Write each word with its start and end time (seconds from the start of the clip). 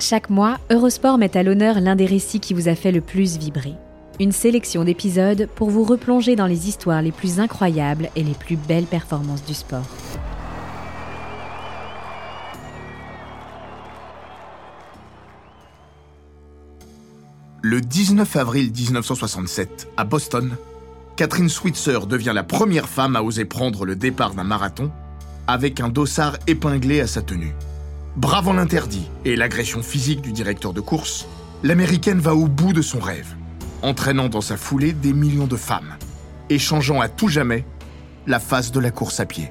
Chaque 0.00 0.30
mois, 0.30 0.58
Eurosport 0.70 1.18
met 1.18 1.36
à 1.36 1.42
l'honneur 1.42 1.78
l'un 1.78 1.94
des 1.94 2.06
récits 2.06 2.40
qui 2.40 2.54
vous 2.54 2.68
a 2.68 2.74
fait 2.74 2.90
le 2.90 3.02
plus 3.02 3.36
vibrer. 3.36 3.74
Une 4.18 4.32
sélection 4.32 4.82
d'épisodes 4.82 5.46
pour 5.54 5.68
vous 5.68 5.84
replonger 5.84 6.36
dans 6.36 6.46
les 6.46 6.68
histoires 6.68 7.02
les 7.02 7.12
plus 7.12 7.38
incroyables 7.38 8.08
et 8.16 8.22
les 8.22 8.32
plus 8.32 8.56
belles 8.56 8.86
performances 8.86 9.44
du 9.44 9.52
sport. 9.52 9.84
Le 17.62 17.82
19 17.82 18.36
avril 18.36 18.72
1967, 18.72 19.88
à 19.98 20.04
Boston, 20.04 20.56
Catherine 21.16 21.50
Switzer 21.50 22.06
devient 22.08 22.32
la 22.34 22.42
première 22.42 22.88
femme 22.88 23.16
à 23.16 23.22
oser 23.22 23.44
prendre 23.44 23.84
le 23.84 23.96
départ 23.96 24.32
d'un 24.32 24.44
marathon 24.44 24.90
avec 25.46 25.78
un 25.78 25.90
dossard 25.90 26.38
épinglé 26.46 27.02
à 27.02 27.06
sa 27.06 27.20
tenue. 27.20 27.54
Bravant 28.20 28.52
l'interdit 28.52 29.08
et 29.24 29.34
l'agression 29.34 29.82
physique 29.82 30.20
du 30.20 30.32
directeur 30.32 30.74
de 30.74 30.82
course, 30.82 31.26
l'américaine 31.62 32.18
va 32.18 32.34
au 32.34 32.48
bout 32.48 32.74
de 32.74 32.82
son 32.82 33.00
rêve, 33.00 33.34
entraînant 33.80 34.28
dans 34.28 34.42
sa 34.42 34.58
foulée 34.58 34.92
des 34.92 35.14
millions 35.14 35.46
de 35.46 35.56
femmes, 35.56 35.96
et 36.50 36.58
changeant 36.58 37.00
à 37.00 37.08
tout 37.08 37.28
jamais 37.28 37.64
la 38.26 38.38
face 38.38 38.72
de 38.72 38.78
la 38.78 38.90
course 38.90 39.20
à 39.20 39.24
pied. 39.24 39.50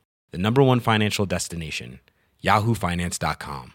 the 0.31 0.37
number 0.37 0.63
one 0.63 0.79
financial 0.79 1.25
destination, 1.25 1.99
yahoofinance.com. 2.43 3.71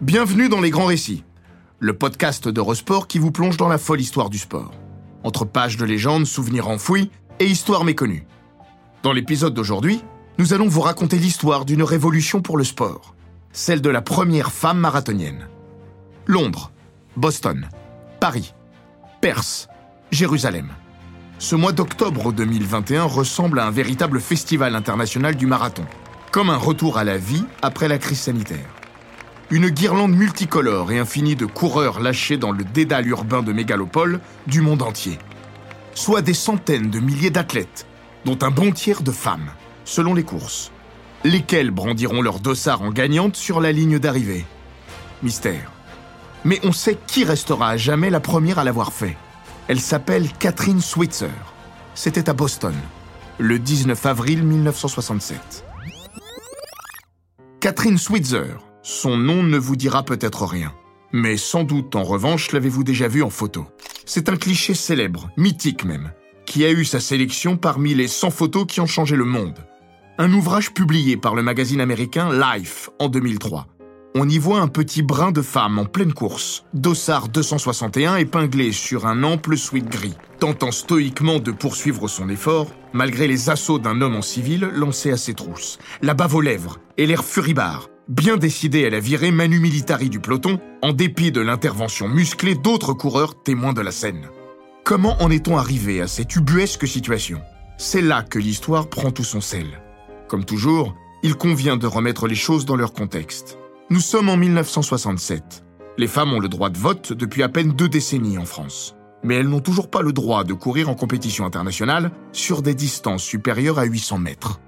Bienvenue 0.00 0.48
dans 0.48 0.60
Les 0.60 0.70
Grands 0.70 0.86
Récits, 0.86 1.24
le 1.78 1.96
podcast 1.96 2.48
d'Eurosport 2.48 3.06
qui 3.06 3.18
vous 3.18 3.30
plonge 3.30 3.56
dans 3.56 3.68
la 3.68 3.78
folle 3.78 4.00
histoire 4.00 4.30
du 4.30 4.38
sport. 4.38 4.72
Entre 5.22 5.44
pages 5.44 5.76
de 5.76 5.84
légendes, 5.84 6.26
souvenirs 6.26 6.68
enfouis 6.68 7.10
et 7.38 7.46
histoires 7.46 7.84
méconnues. 7.84 8.26
Dans 9.02 9.12
l'épisode 9.12 9.54
d'aujourd'hui, 9.54 10.02
nous 10.38 10.54
allons 10.54 10.66
vous 10.66 10.80
raconter 10.80 11.18
l'histoire 11.18 11.64
d'une 11.64 11.82
révolution 11.82 12.42
pour 12.42 12.56
le 12.56 12.64
sport, 12.64 13.14
celle 13.52 13.80
de 13.80 13.90
la 13.90 14.02
première 14.02 14.50
femme 14.50 14.78
marathonienne. 14.78 15.48
Londres, 16.26 16.72
Boston, 17.16 17.68
Paris, 18.20 18.54
Perse, 19.20 19.68
Jérusalem. 20.10 20.68
Ce 21.42 21.56
mois 21.56 21.72
d'octobre 21.72 22.32
2021 22.32 23.02
ressemble 23.02 23.58
à 23.58 23.66
un 23.66 23.72
véritable 23.72 24.20
festival 24.20 24.76
international 24.76 25.34
du 25.34 25.48
marathon, 25.48 25.84
comme 26.30 26.50
un 26.50 26.56
retour 26.56 26.98
à 26.98 27.04
la 27.04 27.18
vie 27.18 27.44
après 27.62 27.88
la 27.88 27.98
crise 27.98 28.20
sanitaire. 28.20 28.70
Une 29.50 29.68
guirlande 29.68 30.14
multicolore 30.14 30.92
et 30.92 31.00
infinie 31.00 31.34
de 31.34 31.44
coureurs 31.44 31.98
lâchés 31.98 32.36
dans 32.36 32.52
le 32.52 32.62
dédale 32.62 33.08
urbain 33.08 33.42
de 33.42 33.52
mégalopole 33.52 34.20
du 34.46 34.60
monde 34.60 34.82
entier. 34.82 35.18
Soit 35.96 36.22
des 36.22 36.32
centaines 36.32 36.90
de 36.90 37.00
milliers 37.00 37.30
d'athlètes, 37.30 37.86
dont 38.24 38.38
un 38.42 38.52
bon 38.52 38.70
tiers 38.70 39.02
de 39.02 39.10
femmes, 39.10 39.50
selon 39.84 40.14
les 40.14 40.22
courses, 40.22 40.70
lesquels 41.24 41.72
brandiront 41.72 42.22
leur 42.22 42.38
dossard 42.38 42.82
en 42.82 42.92
gagnante 42.92 43.34
sur 43.34 43.60
la 43.60 43.72
ligne 43.72 43.98
d'arrivée. 43.98 44.44
Mystère. 45.24 45.72
Mais 46.44 46.60
on 46.62 46.70
sait 46.70 46.96
qui 47.08 47.24
restera 47.24 47.70
à 47.70 47.76
jamais 47.76 48.10
la 48.10 48.20
première 48.20 48.60
à 48.60 48.64
l'avoir 48.64 48.92
fait. 48.92 49.16
Elle 49.68 49.80
s'appelle 49.80 50.28
Catherine 50.40 50.80
Switzer. 50.80 51.30
C'était 51.94 52.28
à 52.28 52.32
Boston, 52.32 52.74
le 53.38 53.60
19 53.60 54.06
avril 54.06 54.42
1967. 54.42 55.64
Catherine 57.60 57.96
Switzer, 57.96 58.56
son 58.82 59.16
nom 59.16 59.44
ne 59.44 59.58
vous 59.58 59.76
dira 59.76 60.02
peut-être 60.02 60.46
rien. 60.46 60.72
Mais 61.12 61.36
sans 61.36 61.62
doute, 61.62 61.94
en 61.94 62.02
revanche, 62.02 62.50
l'avez-vous 62.50 62.82
déjà 62.82 63.06
vu 63.06 63.22
en 63.22 63.30
photo? 63.30 63.66
C'est 64.04 64.28
un 64.28 64.36
cliché 64.36 64.74
célèbre, 64.74 65.30
mythique 65.36 65.84
même, 65.84 66.10
qui 66.44 66.64
a 66.64 66.70
eu 66.70 66.84
sa 66.84 66.98
sélection 66.98 67.56
parmi 67.56 67.94
les 67.94 68.08
100 68.08 68.30
photos 68.30 68.66
qui 68.66 68.80
ont 68.80 68.86
changé 68.86 69.14
le 69.14 69.24
monde. 69.24 69.64
Un 70.18 70.32
ouvrage 70.32 70.74
publié 70.74 71.16
par 71.16 71.36
le 71.36 71.42
magazine 71.42 71.80
américain 71.80 72.30
Life 72.32 72.90
en 72.98 73.08
2003 73.08 73.68
on 74.14 74.28
y 74.28 74.38
voit 74.38 74.60
un 74.60 74.68
petit 74.68 75.02
brin 75.02 75.32
de 75.32 75.42
femme 75.42 75.78
en 75.78 75.84
pleine 75.84 76.12
course, 76.12 76.64
dossard 76.74 77.28
261 77.28 78.16
épinglé 78.16 78.72
sur 78.72 79.06
un 79.06 79.22
ample 79.22 79.56
sweat 79.56 79.88
gris, 79.88 80.16
tentant 80.38 80.70
stoïquement 80.70 81.38
de 81.38 81.50
poursuivre 81.50 82.08
son 82.08 82.28
effort, 82.28 82.68
malgré 82.92 83.26
les 83.26 83.48
assauts 83.48 83.78
d'un 83.78 84.00
homme 84.00 84.16
en 84.16 84.22
civil 84.22 84.70
lancé 84.74 85.10
à 85.10 85.16
ses 85.16 85.34
trousses, 85.34 85.78
la 86.02 86.14
bave 86.14 86.34
aux 86.34 86.40
lèvres 86.40 86.78
et 86.98 87.06
l'air 87.06 87.24
furibard, 87.24 87.88
bien 88.08 88.36
décidé 88.36 88.84
à 88.84 88.90
la 88.90 89.00
virer 89.00 89.30
manu 89.30 89.60
militari 89.60 90.10
du 90.10 90.20
peloton, 90.20 90.60
en 90.82 90.92
dépit 90.92 91.32
de 91.32 91.40
l'intervention 91.40 92.08
musclée 92.08 92.54
d'autres 92.54 92.92
coureurs 92.92 93.42
témoins 93.42 93.72
de 93.72 93.80
la 93.80 93.92
scène. 93.92 94.28
Comment 94.84 95.16
en 95.22 95.30
est-on 95.30 95.56
arrivé 95.56 96.00
à 96.00 96.06
cette 96.06 96.34
ubuesque 96.36 96.86
situation? 96.86 97.40
C'est 97.78 98.02
là 98.02 98.22
que 98.22 98.38
l'histoire 98.38 98.88
prend 98.88 99.10
tout 99.10 99.24
son 99.24 99.40
sel. 99.40 99.80
Comme 100.28 100.44
toujours, 100.44 100.94
il 101.22 101.36
convient 101.36 101.76
de 101.76 101.86
remettre 101.86 102.26
les 102.26 102.34
choses 102.34 102.66
dans 102.66 102.76
leur 102.76 102.92
contexte. 102.92 103.58
Nous 103.92 104.00
sommes 104.00 104.30
en 104.30 104.38
1967. 104.38 105.66
Les 105.98 106.06
femmes 106.06 106.32
ont 106.32 106.40
le 106.40 106.48
droit 106.48 106.70
de 106.70 106.78
vote 106.78 107.12
depuis 107.12 107.42
à 107.42 107.50
peine 107.50 107.72
deux 107.72 107.90
décennies 107.90 108.38
en 108.38 108.46
France. 108.46 108.96
Mais 109.22 109.34
elles 109.34 109.48
n'ont 109.50 109.60
toujours 109.60 109.90
pas 109.90 110.00
le 110.00 110.14
droit 110.14 110.44
de 110.44 110.54
courir 110.54 110.88
en 110.88 110.94
compétition 110.94 111.44
internationale 111.44 112.10
sur 112.32 112.62
des 112.62 112.74
distances 112.74 113.22
supérieures 113.22 113.78
à 113.78 113.84
800 113.84 114.16
mètres. 114.16 114.60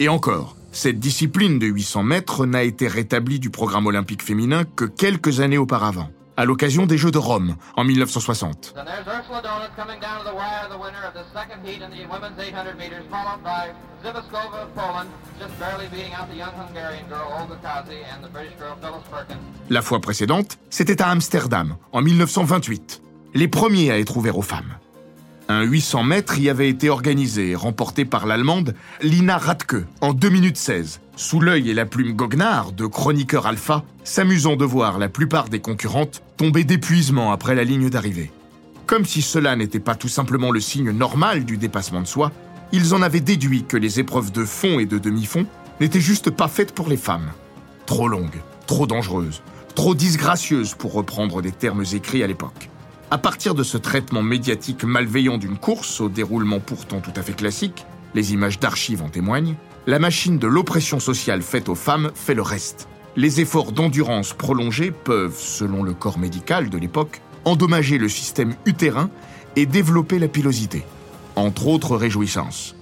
Et 0.00 0.08
encore, 0.08 0.56
cette 0.72 0.98
discipline 0.98 1.60
de 1.60 1.66
800 1.66 2.02
mètres 2.02 2.44
n'a 2.44 2.64
été 2.64 2.88
rétablie 2.88 3.38
du 3.38 3.50
programme 3.50 3.86
olympique 3.86 4.24
féminin 4.24 4.64
que 4.64 4.84
quelques 4.84 5.38
années 5.38 5.58
auparavant 5.58 6.10
à 6.40 6.46
l'occasion 6.46 6.86
des 6.86 6.96
Jeux 6.96 7.10
de 7.10 7.18
Rome 7.18 7.56
en 7.76 7.84
1960. 7.84 8.74
La 19.68 19.82
fois 19.82 20.00
précédente, 20.00 20.58
c'était 20.70 21.02
à 21.02 21.08
Amsterdam, 21.08 21.76
en 21.92 22.00
1928, 22.00 23.02
les 23.34 23.48
premiers 23.48 23.90
à 23.90 23.98
être 23.98 24.16
ouverts 24.16 24.38
aux 24.38 24.42
femmes. 24.42 24.78
Un 25.52 25.62
800 25.62 26.04
mètres 26.04 26.38
y 26.38 26.48
avait 26.48 26.68
été 26.68 26.90
organisé 26.90 27.50
et 27.50 27.54
remporté 27.56 28.04
par 28.04 28.24
l'Allemande 28.24 28.76
Lina 29.02 29.36
Radke 29.36 29.84
en 30.00 30.12
2 30.12 30.28
minutes 30.28 30.56
16, 30.56 31.00
sous 31.16 31.40
l'œil 31.40 31.68
et 31.68 31.74
la 31.74 31.86
plume 31.86 32.12
goguenard 32.12 32.70
de 32.70 32.86
chroniqueur 32.86 33.48
alpha, 33.48 33.82
s'amusant 34.04 34.54
de 34.54 34.64
voir 34.64 35.00
la 35.00 35.08
plupart 35.08 35.48
des 35.48 35.58
concurrentes 35.58 36.22
tomber 36.36 36.62
d'épuisement 36.62 37.32
après 37.32 37.56
la 37.56 37.64
ligne 37.64 37.90
d'arrivée. 37.90 38.30
Comme 38.86 39.04
si 39.04 39.22
cela 39.22 39.56
n'était 39.56 39.80
pas 39.80 39.96
tout 39.96 40.06
simplement 40.06 40.52
le 40.52 40.60
signe 40.60 40.92
normal 40.92 41.44
du 41.44 41.56
dépassement 41.56 42.02
de 42.02 42.06
soi, 42.06 42.30
ils 42.70 42.94
en 42.94 43.02
avaient 43.02 43.18
déduit 43.18 43.64
que 43.64 43.76
les 43.76 43.98
épreuves 43.98 44.30
de 44.30 44.44
fond 44.44 44.78
et 44.78 44.86
de 44.86 44.98
demi-fond 44.98 45.46
n'étaient 45.80 46.00
juste 46.00 46.30
pas 46.30 46.46
faites 46.46 46.70
pour 46.70 46.88
les 46.88 46.96
femmes. 46.96 47.32
Trop 47.86 48.06
longues, 48.06 48.40
trop 48.68 48.86
dangereuses, 48.86 49.42
trop 49.74 49.96
disgracieuses 49.96 50.74
pour 50.74 50.92
reprendre 50.92 51.42
des 51.42 51.50
termes 51.50 51.84
écrits 51.92 52.22
à 52.22 52.28
l'époque. 52.28 52.70
À 53.12 53.18
partir 53.18 53.56
de 53.56 53.64
ce 53.64 53.76
traitement 53.76 54.22
médiatique 54.22 54.84
malveillant 54.84 55.36
d'une 55.36 55.58
course 55.58 56.00
au 56.00 56.08
déroulement 56.08 56.60
pourtant 56.60 57.00
tout 57.00 57.12
à 57.16 57.22
fait 57.22 57.32
classique, 57.32 57.84
les 58.14 58.32
images 58.32 58.60
d'archives 58.60 59.02
en 59.02 59.08
témoignent, 59.08 59.56
la 59.88 59.98
machine 59.98 60.38
de 60.38 60.46
l'oppression 60.46 61.00
sociale 61.00 61.42
faite 61.42 61.68
aux 61.68 61.74
femmes 61.74 62.12
fait 62.14 62.34
le 62.34 62.42
reste. 62.42 62.88
Les 63.16 63.40
efforts 63.40 63.72
d'endurance 63.72 64.32
prolongés 64.32 64.92
peuvent, 64.92 65.36
selon 65.36 65.82
le 65.82 65.92
corps 65.92 66.20
médical 66.20 66.70
de 66.70 66.78
l'époque, 66.78 67.20
endommager 67.44 67.98
le 67.98 68.08
système 68.08 68.54
utérin 68.64 69.10
et 69.56 69.66
développer 69.66 70.20
la 70.20 70.28
pilosité, 70.28 70.84
entre 71.34 71.66
autres 71.66 71.96
réjouissances. 71.96 72.76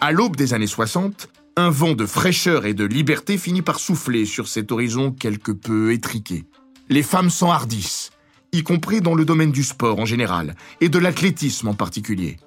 À 0.00 0.12
l'aube 0.12 0.36
des 0.36 0.54
années 0.54 0.66
60, 0.66 1.28
un 1.56 1.68
vent 1.68 1.92
de 1.92 2.06
fraîcheur 2.06 2.64
et 2.64 2.72
de 2.72 2.84
liberté 2.84 3.36
finit 3.36 3.60
par 3.60 3.80
souffler 3.80 4.24
sur 4.24 4.48
cet 4.48 4.72
horizon 4.72 5.12
quelque 5.12 5.52
peu 5.52 5.92
étriqué. 5.92 6.46
Les 6.88 7.02
femmes 7.02 7.28
s'enhardissent, 7.28 8.10
y 8.52 8.62
compris 8.62 9.00
dans 9.00 9.14
le 9.14 9.24
domaine 9.24 9.52
du 9.52 9.62
sport 9.62 9.98
en 9.98 10.04
général 10.04 10.54
et 10.80 10.88
de 10.88 10.98
l'athlétisme 10.98 11.68
en 11.68 11.74
particulier. 11.74 12.38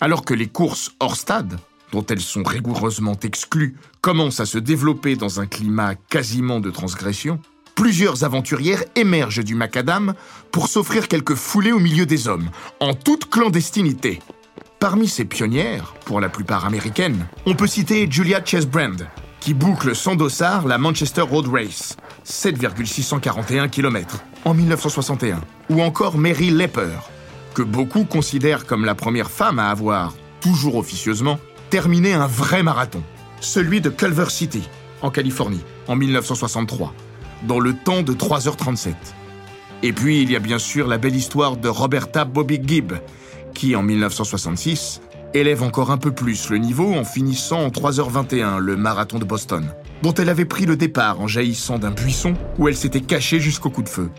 Alors 0.00 0.24
que 0.24 0.34
les 0.34 0.48
courses 0.48 0.92
hors 1.00 1.16
stade, 1.16 1.58
dont 1.92 2.04
elles 2.06 2.20
sont 2.20 2.42
rigoureusement 2.42 3.16
exclues, 3.22 3.76
commencent 4.00 4.40
à 4.40 4.46
se 4.46 4.58
développer 4.58 5.16
dans 5.16 5.40
un 5.40 5.46
climat 5.46 5.94
quasiment 5.94 6.60
de 6.60 6.70
transgression, 6.70 7.38
plusieurs 7.74 8.24
aventurières 8.24 8.84
émergent 8.96 9.44
du 9.44 9.54
macadam 9.54 10.14
pour 10.50 10.68
s'offrir 10.68 11.08
quelques 11.08 11.34
foulées 11.34 11.72
au 11.72 11.78
milieu 11.78 12.06
des 12.06 12.28
hommes, 12.28 12.50
en 12.80 12.94
toute 12.94 13.30
clandestinité. 13.30 14.20
Parmi 14.80 15.06
ces 15.06 15.24
pionnières, 15.24 15.94
pour 16.04 16.20
la 16.20 16.28
plupart 16.28 16.64
américaines, 16.64 17.26
on 17.46 17.54
peut 17.54 17.68
citer 17.68 18.08
Julia 18.10 18.44
Chesbrand, 18.44 18.96
qui 19.42 19.54
boucle 19.54 19.96
sans 19.96 20.14
dossard 20.14 20.68
la 20.68 20.78
Manchester 20.78 21.22
Road 21.22 21.48
Race, 21.48 21.96
7,641 22.22 23.66
km, 23.66 24.22
en 24.44 24.54
1961, 24.54 25.40
ou 25.68 25.82
encore 25.82 26.16
Mary 26.16 26.50
Lepper, 26.50 26.96
que 27.52 27.62
beaucoup 27.62 28.04
considèrent 28.04 28.66
comme 28.66 28.84
la 28.84 28.94
première 28.94 29.32
femme 29.32 29.58
à 29.58 29.70
avoir, 29.70 30.14
toujours 30.40 30.76
officieusement, 30.76 31.40
terminé 31.70 32.12
un 32.12 32.28
vrai 32.28 32.62
marathon, 32.62 33.02
celui 33.40 33.80
de 33.80 33.90
Culver 33.90 34.30
City, 34.30 34.62
en 35.00 35.10
Californie, 35.10 35.64
en 35.88 35.96
1963, 35.96 36.94
dans 37.48 37.58
le 37.58 37.74
temps 37.74 38.02
de 38.02 38.12
3h37. 38.12 38.94
Et 39.82 39.92
puis 39.92 40.22
il 40.22 40.30
y 40.30 40.36
a 40.36 40.40
bien 40.40 40.60
sûr 40.60 40.86
la 40.86 40.98
belle 40.98 41.16
histoire 41.16 41.56
de 41.56 41.68
Roberta 41.68 42.24
Bobby 42.24 42.60
Gibb, 42.64 42.92
qui 43.54 43.74
en 43.74 43.82
1966 43.82 45.00
élève 45.34 45.62
encore 45.62 45.90
un 45.90 45.98
peu 45.98 46.12
plus 46.12 46.50
le 46.50 46.58
niveau 46.58 46.94
en 46.94 47.04
finissant 47.04 47.60
en 47.60 47.68
3h21 47.68 48.58
le 48.58 48.76
marathon 48.76 49.18
de 49.18 49.24
Boston, 49.24 49.66
dont 50.02 50.14
elle 50.14 50.28
avait 50.28 50.44
pris 50.44 50.66
le 50.66 50.76
départ 50.76 51.20
en 51.20 51.26
jaillissant 51.26 51.78
d'un 51.78 51.90
buisson 51.90 52.34
où 52.58 52.68
elle 52.68 52.76
s'était 52.76 53.00
cachée 53.00 53.40
jusqu'au 53.40 53.70
coup 53.70 53.82
de 53.82 53.88
feu. 53.88 54.10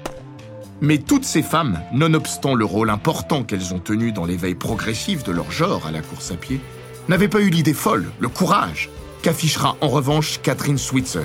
Mais 0.81 0.97
toutes 0.97 1.23
ces 1.23 1.43
femmes, 1.43 1.79
nonobstant 1.93 2.55
le 2.55 2.65
rôle 2.65 2.89
important 2.89 3.43
qu'elles 3.43 3.73
ont 3.73 3.79
tenu 3.79 4.11
dans 4.11 4.25
l'éveil 4.25 4.55
progressif 4.55 5.23
de 5.23 5.31
leur 5.31 5.51
genre 5.51 5.87
à 5.87 5.91
la 5.91 6.01
course 6.01 6.31
à 6.31 6.35
pied, 6.35 6.59
n'avaient 7.07 7.27
pas 7.27 7.41
eu 7.41 7.49
l'idée 7.49 7.73
folle, 7.73 8.11
le 8.19 8.27
courage, 8.27 8.89
qu'affichera 9.21 9.77
en 9.79 9.87
revanche 9.87 10.41
Catherine 10.41 10.77
Switzer. 10.77 11.21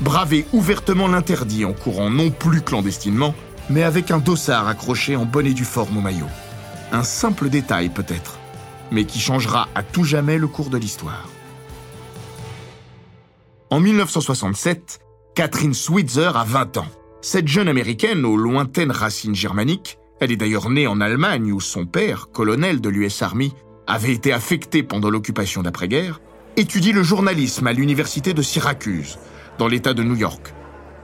Braver 0.00 0.46
ouvertement 0.52 1.06
l'interdit 1.06 1.64
en 1.64 1.72
courant 1.72 2.10
non 2.10 2.30
plus 2.30 2.62
clandestinement, 2.62 3.34
mais 3.68 3.82
avec 3.84 4.10
un 4.10 4.18
dossard 4.18 4.66
accroché 4.66 5.14
en 5.14 5.24
bonnet 5.24 5.52
du 5.52 5.64
forme 5.64 5.98
au 5.98 6.00
maillot. 6.00 6.26
Un 6.90 7.04
simple 7.04 7.48
détail 7.48 7.90
peut-être, 7.90 8.39
mais 8.90 9.04
qui 9.04 9.20
changera 9.20 9.68
à 9.74 9.82
tout 9.82 10.04
jamais 10.04 10.38
le 10.38 10.48
cours 10.48 10.70
de 10.70 10.78
l'histoire. 10.78 11.28
En 13.70 13.80
1967, 13.80 15.00
Catherine 15.34 15.74
Switzer 15.74 16.32
a 16.34 16.44
20 16.44 16.78
ans. 16.78 16.88
Cette 17.20 17.46
jeune 17.46 17.68
américaine 17.68 18.24
aux 18.24 18.36
lointaines 18.36 18.90
racines 18.90 19.34
germaniques, 19.34 19.98
elle 20.20 20.32
est 20.32 20.36
d'ailleurs 20.36 20.70
née 20.70 20.86
en 20.86 21.00
Allemagne 21.00 21.52
où 21.52 21.60
son 21.60 21.86
père, 21.86 22.30
colonel 22.32 22.80
de 22.80 22.88
l'US 22.88 23.22
Army, 23.22 23.52
avait 23.86 24.12
été 24.12 24.32
affecté 24.32 24.82
pendant 24.82 25.10
l'occupation 25.10 25.62
d'après-guerre, 25.62 26.20
étudie 26.56 26.92
le 26.92 27.02
journalisme 27.02 27.66
à 27.66 27.72
l'université 27.72 28.34
de 28.34 28.42
Syracuse, 28.42 29.18
dans 29.58 29.68
l'État 29.68 29.94
de 29.94 30.02
New 30.02 30.16
York. 30.16 30.52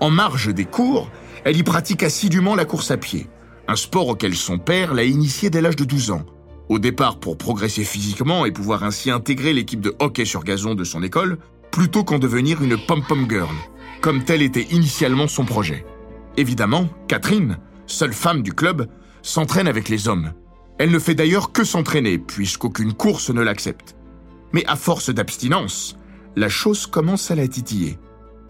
En 0.00 0.10
marge 0.10 0.52
des 0.52 0.64
cours, 0.64 1.10
elle 1.44 1.56
y 1.56 1.62
pratique 1.62 2.02
assidûment 2.02 2.54
la 2.54 2.64
course 2.64 2.90
à 2.90 2.96
pied, 2.96 3.28
un 3.68 3.76
sport 3.76 4.08
auquel 4.08 4.34
son 4.34 4.58
père 4.58 4.92
l'a 4.92 5.04
initié 5.04 5.50
dès 5.50 5.60
l'âge 5.60 5.76
de 5.76 5.84
12 5.84 6.10
ans, 6.10 6.26
au 6.68 6.78
départ 6.78 7.18
pour 7.18 7.38
progresser 7.38 7.84
physiquement 7.84 8.44
et 8.44 8.52
pouvoir 8.52 8.82
ainsi 8.82 9.10
intégrer 9.10 9.52
l'équipe 9.52 9.80
de 9.80 9.94
hockey 9.98 10.24
sur 10.24 10.44
gazon 10.44 10.74
de 10.74 10.84
son 10.84 11.02
école, 11.02 11.38
plutôt 11.70 12.04
qu'en 12.04 12.18
devenir 12.18 12.62
une 12.62 12.76
pom-pom 12.76 13.26
girl, 13.28 13.54
comme 14.00 14.24
tel 14.24 14.42
était 14.42 14.66
initialement 14.70 15.28
son 15.28 15.44
projet. 15.44 15.84
Évidemment, 16.36 16.88
Catherine, 17.08 17.58
seule 17.86 18.12
femme 18.12 18.42
du 18.42 18.52
club, 18.52 18.88
s'entraîne 19.22 19.68
avec 19.68 19.88
les 19.88 20.08
hommes. 20.08 20.32
Elle 20.78 20.90
ne 20.90 20.98
fait 20.98 21.14
d'ailleurs 21.14 21.52
que 21.52 21.64
s'entraîner, 21.64 22.18
puisqu'aucune 22.18 22.92
course 22.92 23.30
ne 23.30 23.42
l'accepte. 23.42 23.96
Mais 24.52 24.64
à 24.66 24.76
force 24.76 25.10
d'abstinence, 25.10 25.96
la 26.36 26.48
chose 26.48 26.86
commence 26.86 27.30
à 27.30 27.34
la 27.34 27.48
titiller. 27.48 27.98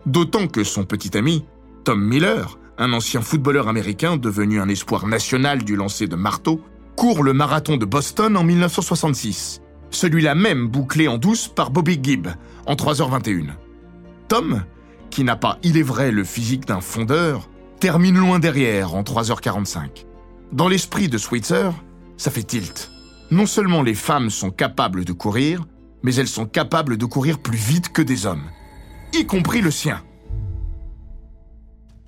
D'autant 0.06 0.48
que 0.48 0.64
son 0.64 0.84
petit 0.84 1.16
ami, 1.16 1.44
Tom 1.84 2.02
Miller, 2.02 2.58
un 2.78 2.92
ancien 2.92 3.20
footballeur 3.20 3.68
américain 3.68 4.16
devenu 4.16 4.60
un 4.60 4.68
espoir 4.68 5.06
national 5.06 5.62
du 5.62 5.76
lancer 5.76 6.06
de 6.06 6.16
marteau, 6.16 6.60
court 6.96 7.22
le 7.22 7.34
marathon 7.34 7.76
de 7.76 7.84
Boston 7.84 8.36
en 8.36 8.42
1966, 8.42 9.60
celui-là 9.90 10.34
même 10.34 10.66
bouclé 10.66 11.08
en 11.08 11.18
douce 11.18 11.46
par 11.46 11.70
Bobby 11.70 12.00
Gibb 12.02 12.28
en 12.66 12.74
3h21. 12.74 13.50
Tom, 14.28 14.64
qui 15.10 15.22
n'a 15.22 15.36
pas, 15.36 15.58
il 15.62 15.76
est 15.76 15.82
vrai, 15.82 16.10
le 16.10 16.24
physique 16.24 16.66
d'un 16.66 16.80
fondeur, 16.80 17.50
termine 17.80 18.16
loin 18.16 18.38
derrière 18.38 18.94
en 18.94 19.02
3h45. 19.02 20.06
Dans 20.52 20.68
l'esprit 20.68 21.08
de 21.08 21.18
Switzer, 21.18 21.70
ça 22.16 22.30
fait 22.30 22.42
tilt. 22.42 22.90
Non 23.30 23.46
seulement 23.46 23.82
les 23.82 23.94
femmes 23.94 24.30
sont 24.30 24.50
capables 24.50 25.04
de 25.04 25.12
courir, 25.12 25.64
mais 26.02 26.14
elles 26.14 26.28
sont 26.28 26.46
capables 26.46 26.96
de 26.96 27.04
courir 27.04 27.38
plus 27.38 27.58
vite 27.58 27.92
que 27.92 28.02
des 28.02 28.24
hommes, 28.24 28.44
y 29.12 29.26
compris 29.26 29.60
le 29.60 29.70
sien. 29.70 30.02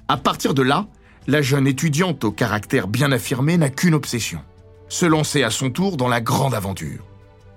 À 0.09 0.17
partir 0.17 0.55
de 0.55 0.63
là, 0.63 0.87
la 1.27 1.43
jeune 1.43 1.67
étudiante 1.67 2.25
au 2.25 2.33
caractère 2.33 2.89
bien 2.89 3.13
affirmé 3.13 3.59
n'a 3.59 3.69
qu'une 3.69 3.95
obsession, 3.95 4.41
se 4.89 5.07
lancer 5.07 5.43
à 5.43 5.51
son 5.51 5.71
tour 5.71 5.97
dans 5.97 6.09
la 6.09 6.21
grande 6.21 6.55
aventure. 6.55 7.05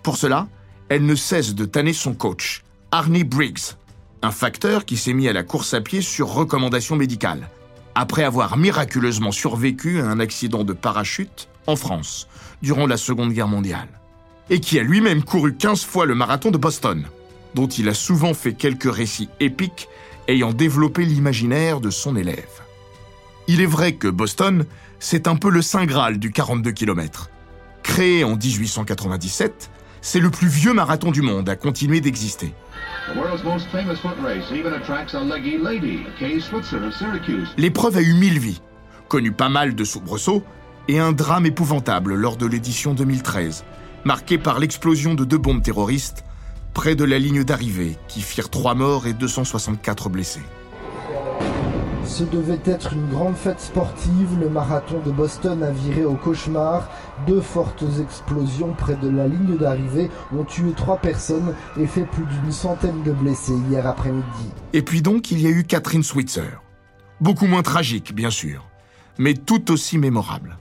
Pour 0.03 0.17
cela, 0.17 0.47
elle 0.89 1.05
ne 1.05 1.15
cesse 1.15 1.55
de 1.55 1.65
tanner 1.65 1.93
son 1.93 2.13
coach, 2.13 2.63
Arnie 2.91 3.23
Briggs, 3.23 3.75
un 4.21 4.31
facteur 4.31 4.85
qui 4.85 4.97
s'est 4.97 5.13
mis 5.13 5.27
à 5.27 5.33
la 5.33 5.43
course 5.43 5.73
à 5.73 5.81
pied 5.81 6.01
sur 6.01 6.33
recommandation 6.33 6.95
médicale, 6.95 7.49
après 7.95 8.23
avoir 8.23 8.57
miraculeusement 8.57 9.31
survécu 9.31 10.01
à 10.01 10.05
un 10.05 10.19
accident 10.19 10.63
de 10.63 10.73
parachute 10.73 11.47
en 11.67 11.75
France 11.75 12.27
durant 12.61 12.87
la 12.87 12.97
Seconde 12.97 13.33
Guerre 13.33 13.47
mondiale, 13.47 13.87
et 14.49 14.59
qui 14.59 14.79
a 14.79 14.83
lui-même 14.83 15.23
couru 15.23 15.55
15 15.55 15.83
fois 15.83 16.05
le 16.05 16.15
marathon 16.15 16.51
de 16.51 16.57
Boston, 16.57 17.05
dont 17.55 17.67
il 17.67 17.89
a 17.89 17.93
souvent 17.93 18.33
fait 18.33 18.53
quelques 18.53 18.93
récits 18.93 19.29
épiques 19.39 19.87
ayant 20.27 20.53
développé 20.53 21.03
l'imaginaire 21.03 21.81
de 21.81 21.89
son 21.89 22.15
élève. 22.15 22.60
Il 23.47 23.61
est 23.61 23.65
vrai 23.65 23.93
que 23.93 24.07
Boston, 24.07 24.65
c'est 24.99 25.27
un 25.27 25.35
peu 25.35 25.49
le 25.49 25.61
Saint 25.61 25.85
Graal 25.85 26.19
du 26.19 26.31
42 26.31 26.71
km. 26.71 27.29
Créé 27.83 28.23
en 28.23 28.35
1897, 28.35 29.71
c'est 30.01 30.19
le 30.19 30.29
plus 30.29 30.47
vieux 30.47 30.73
marathon 30.73 31.11
du 31.11 31.21
monde 31.21 31.49
à 31.49 31.55
continuer 31.55 32.01
d'exister. 32.01 32.53
L'épreuve 37.57 37.97
a 37.97 38.01
eu 38.01 38.13
mille 38.13 38.39
vies, 38.39 38.61
connu 39.07 39.31
pas 39.31 39.49
mal 39.49 39.75
de 39.75 39.83
soubresauts 39.83 40.43
et 40.87 40.99
un 40.99 41.11
drame 41.11 41.45
épouvantable 41.45 42.13
lors 42.13 42.37
de 42.37 42.45
l'édition 42.45 42.93
2013, 42.93 43.65
marqué 44.05 44.37
par 44.37 44.59
l'explosion 44.59 45.13
de 45.13 45.25
deux 45.25 45.37
bombes 45.37 45.61
terroristes 45.61 46.23
près 46.73 46.95
de 46.95 47.03
la 47.03 47.19
ligne 47.19 47.43
d'arrivée, 47.43 47.97
qui 48.07 48.21
firent 48.21 48.49
trois 48.49 48.75
morts 48.75 49.07
et 49.07 49.13
264 49.13 50.09
blessés. 50.09 50.41
Ce 52.11 52.25
devait 52.25 52.59
être 52.65 52.91
une 52.91 53.07
grande 53.07 53.37
fête 53.37 53.61
sportive, 53.61 54.37
le 54.37 54.49
marathon 54.49 54.99
de 54.99 55.11
Boston 55.11 55.63
a 55.63 55.71
viré 55.71 56.03
au 56.03 56.15
cauchemar. 56.15 56.89
Deux 57.25 57.39
fortes 57.39 57.85
explosions 58.01 58.73
près 58.73 58.97
de 58.97 59.07
la 59.07 59.29
ligne 59.29 59.55
d'arrivée 59.57 60.09
ont 60.37 60.43
tué 60.43 60.73
trois 60.75 60.97
personnes 60.97 61.55
et 61.79 61.87
fait 61.87 62.03
plus 62.03 62.25
d'une 62.25 62.51
centaine 62.51 63.01
de 63.03 63.13
blessés 63.13 63.55
hier 63.69 63.87
après-midi. 63.87 64.25
Et 64.73 64.81
puis 64.81 65.01
donc, 65.01 65.31
il 65.31 65.39
y 65.39 65.47
a 65.47 65.51
eu 65.51 65.63
Catherine 65.63 66.03
Switzer. 66.03 66.59
Beaucoup 67.21 67.47
moins 67.47 67.63
tragique, 67.63 68.13
bien 68.13 68.29
sûr, 68.29 68.67
mais 69.17 69.33
tout 69.33 69.71
aussi 69.71 69.97
mémorable. 69.97 70.57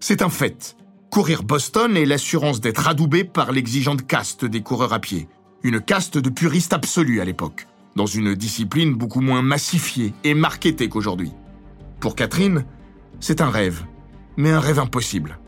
C'est 0.00 0.22
un 0.22 0.30
fait. 0.30 0.76
Courir 1.10 1.42
Boston 1.42 1.94
est 1.98 2.06
l'assurance 2.06 2.62
d'être 2.62 2.88
adoubé 2.88 3.24
par 3.24 3.52
l'exigeante 3.52 4.06
caste 4.06 4.46
des 4.46 4.62
coureurs 4.62 4.94
à 4.94 4.98
pied. 4.98 5.28
Une 5.62 5.82
caste 5.82 6.16
de 6.16 6.30
puristes 6.30 6.72
absolus 6.72 7.20
à 7.20 7.26
l'époque 7.26 7.66
dans 7.96 8.06
une 8.06 8.34
discipline 8.34 8.94
beaucoup 8.94 9.20
moins 9.20 9.42
massifiée 9.42 10.12
et 10.24 10.34
marketée 10.34 10.88
qu'aujourd'hui. 10.88 11.32
Pour 12.00 12.16
Catherine, 12.16 12.64
c'est 13.20 13.40
un 13.40 13.50
rêve, 13.50 13.84
mais 14.36 14.50
un 14.50 14.60
rêve 14.60 14.78
impossible. 14.78 15.38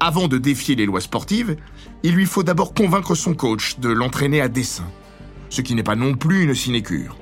Avant 0.00 0.28
de 0.28 0.38
défier 0.38 0.74
les 0.76 0.86
lois 0.86 1.00
sportives, 1.00 1.56
il 2.02 2.14
lui 2.14 2.24
faut 2.24 2.42
d'abord 2.42 2.72
convaincre 2.72 3.14
son 3.14 3.34
coach 3.34 3.78
de 3.78 3.90
l'entraîner 3.90 4.40
à 4.40 4.48
dessein, 4.48 4.88
ce 5.50 5.60
qui 5.60 5.74
n'est 5.74 5.82
pas 5.82 5.96
non 5.96 6.14
plus 6.14 6.42
une 6.42 6.54
sinécure. 6.54 7.18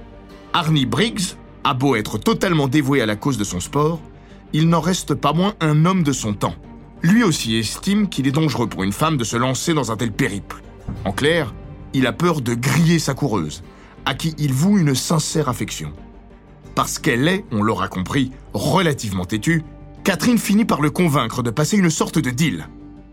Arnie 0.52 0.86
Briggs 0.86 1.34
a 1.64 1.74
beau 1.74 1.96
être 1.96 2.18
totalement 2.18 2.68
dévoué 2.68 3.02
à 3.02 3.06
la 3.06 3.16
cause 3.16 3.36
de 3.36 3.44
son 3.44 3.60
sport, 3.60 4.00
il 4.52 4.68
n'en 4.68 4.80
reste 4.80 5.14
pas 5.14 5.32
moins 5.32 5.54
un 5.60 5.84
homme 5.84 6.02
de 6.02 6.12
son 6.12 6.32
temps. 6.32 6.54
Lui 7.02 7.22
aussi 7.22 7.56
estime 7.56 8.08
qu'il 8.08 8.26
est 8.26 8.32
dangereux 8.32 8.68
pour 8.68 8.82
une 8.82 8.92
femme 8.92 9.16
de 9.16 9.24
se 9.24 9.36
lancer 9.36 9.74
dans 9.74 9.92
un 9.92 9.96
tel 9.96 10.12
périple. 10.12 10.62
En 11.04 11.12
clair, 11.12 11.54
il 11.92 12.06
a 12.06 12.12
peur 12.12 12.40
de 12.40 12.54
griller 12.54 12.98
sa 12.98 13.14
coureuse, 13.14 13.62
à 14.08 14.14
qui 14.14 14.34
il 14.38 14.54
voue 14.54 14.78
une 14.78 14.94
sincère 14.94 15.50
affection. 15.50 15.92
Parce 16.74 16.98
qu'elle 16.98 17.28
est, 17.28 17.44
on 17.52 17.62
l'aura 17.62 17.88
compris, 17.88 18.32
relativement 18.54 19.26
têtue, 19.26 19.62
Catherine 20.02 20.38
finit 20.38 20.64
par 20.64 20.80
le 20.80 20.88
convaincre 20.88 21.42
de 21.42 21.50
passer 21.50 21.76
une 21.76 21.90
sorte 21.90 22.18
de 22.18 22.30
deal. 22.30 22.68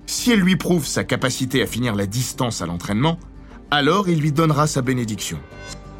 Si 0.05 0.31
elle 0.31 0.39
lui 0.39 0.55
prouve 0.55 0.85
sa 0.85 1.03
capacité 1.03 1.61
à 1.61 1.67
finir 1.67 1.95
la 1.95 2.05
distance 2.05 2.61
à 2.61 2.65
l'entraînement, 2.65 3.19
Alors 3.71 4.07
il 4.07 4.21
lui 4.21 4.31
donnera 4.31 4.67
sa 4.67 4.81
bénédiction. 4.81 5.37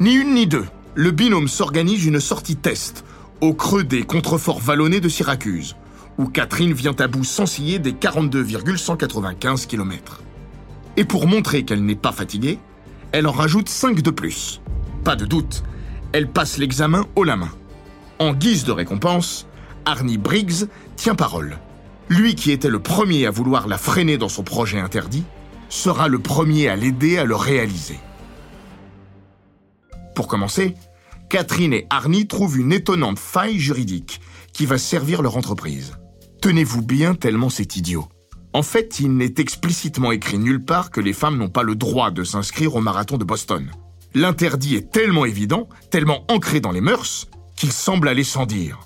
Ni 0.00 0.14
une 0.14 0.32
ni 0.32 0.46
deux, 0.46 0.64
le 0.94 1.10
binôme 1.10 1.48
s'organise 1.48 2.06
une 2.06 2.20
sortie 2.20 2.56
test 2.56 3.04
au 3.42 3.52
creux 3.52 3.84
des 3.84 4.02
contreforts 4.02 4.60
vallonnés 4.60 5.00
de 5.00 5.10
Syracuse, 5.10 5.76
où 6.16 6.26
Catherine 6.26 6.72
vient 6.72 6.96
à 6.98 7.06
bout 7.06 7.24
sans 7.24 7.44
scier 7.44 7.78
des 7.78 7.92
42,195 7.92 9.66
km. 9.66 10.22
Et 10.96 11.04
pour 11.04 11.26
montrer 11.26 11.66
qu'elle 11.66 11.84
n'est 11.84 11.96
pas 11.96 12.12
fatiguée, 12.12 12.58
elle 13.12 13.26
en 13.26 13.32
rajoute 13.32 13.68
5 13.68 14.00
de 14.00 14.10
plus. 14.10 14.62
Pas 15.06 15.14
de 15.14 15.24
doute, 15.24 15.62
elle 16.12 16.26
passe 16.28 16.58
l'examen 16.58 17.06
haut 17.14 17.22
la 17.22 17.36
main. 17.36 17.52
En 18.18 18.34
guise 18.34 18.64
de 18.64 18.72
récompense, 18.72 19.46
Arnie 19.84 20.18
Briggs 20.18 20.66
tient 20.96 21.14
parole. 21.14 21.58
Lui 22.08 22.34
qui 22.34 22.50
était 22.50 22.68
le 22.68 22.80
premier 22.80 23.24
à 23.24 23.30
vouloir 23.30 23.68
la 23.68 23.78
freiner 23.78 24.18
dans 24.18 24.28
son 24.28 24.42
projet 24.42 24.80
interdit, 24.80 25.22
sera 25.68 26.08
le 26.08 26.18
premier 26.18 26.66
à 26.66 26.74
l'aider 26.74 27.18
à 27.18 27.24
le 27.24 27.36
réaliser. 27.36 28.00
Pour 30.16 30.26
commencer, 30.26 30.74
Catherine 31.30 31.72
et 31.72 31.86
Arnie 31.88 32.26
trouvent 32.26 32.58
une 32.58 32.72
étonnante 32.72 33.20
faille 33.20 33.60
juridique 33.60 34.20
qui 34.52 34.66
va 34.66 34.76
servir 34.76 35.22
leur 35.22 35.36
entreprise. 35.36 35.92
Tenez-vous 36.42 36.82
bien 36.82 37.14
tellement 37.14 37.48
c'est 37.48 37.76
idiot. 37.76 38.08
En 38.52 38.64
fait, 38.64 38.98
il 38.98 39.16
n'est 39.16 39.34
explicitement 39.38 40.10
écrit 40.10 40.38
nulle 40.38 40.64
part 40.64 40.90
que 40.90 41.00
les 41.00 41.12
femmes 41.12 41.38
n'ont 41.38 41.48
pas 41.48 41.62
le 41.62 41.76
droit 41.76 42.10
de 42.10 42.24
s'inscrire 42.24 42.74
au 42.74 42.80
marathon 42.80 43.18
de 43.18 43.24
Boston. 43.24 43.70
L'interdit 44.16 44.76
est 44.76 44.90
tellement 44.90 45.26
évident, 45.26 45.68
tellement 45.90 46.24
ancré 46.28 46.60
dans 46.60 46.70
les 46.70 46.80
mœurs, 46.80 47.26
qu'il 47.54 47.70
semble 47.70 48.08
aller 48.08 48.24
sans 48.24 48.46
dire. 48.46 48.80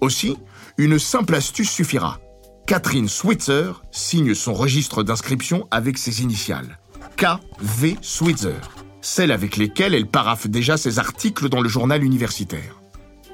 Aussi, 0.00 0.36
une 0.76 1.00
simple 1.00 1.34
astuce 1.34 1.68
suffira. 1.68 2.20
Catherine 2.64 3.08
Switzer 3.08 3.72
signe 3.90 4.34
son 4.34 4.54
registre 4.54 5.02
d'inscription 5.02 5.66
avec 5.72 5.98
ses 5.98 6.22
initiales. 6.22 6.78
K.V. 7.16 7.96
Switzer, 8.02 8.60
celles 9.00 9.32
avec 9.32 9.56
lesquelles 9.56 9.94
elle 9.94 10.06
paraffe 10.06 10.46
déjà 10.46 10.76
ses 10.76 11.00
articles 11.00 11.48
dans 11.48 11.60
le 11.60 11.68
journal 11.68 12.04
universitaire. 12.04 12.80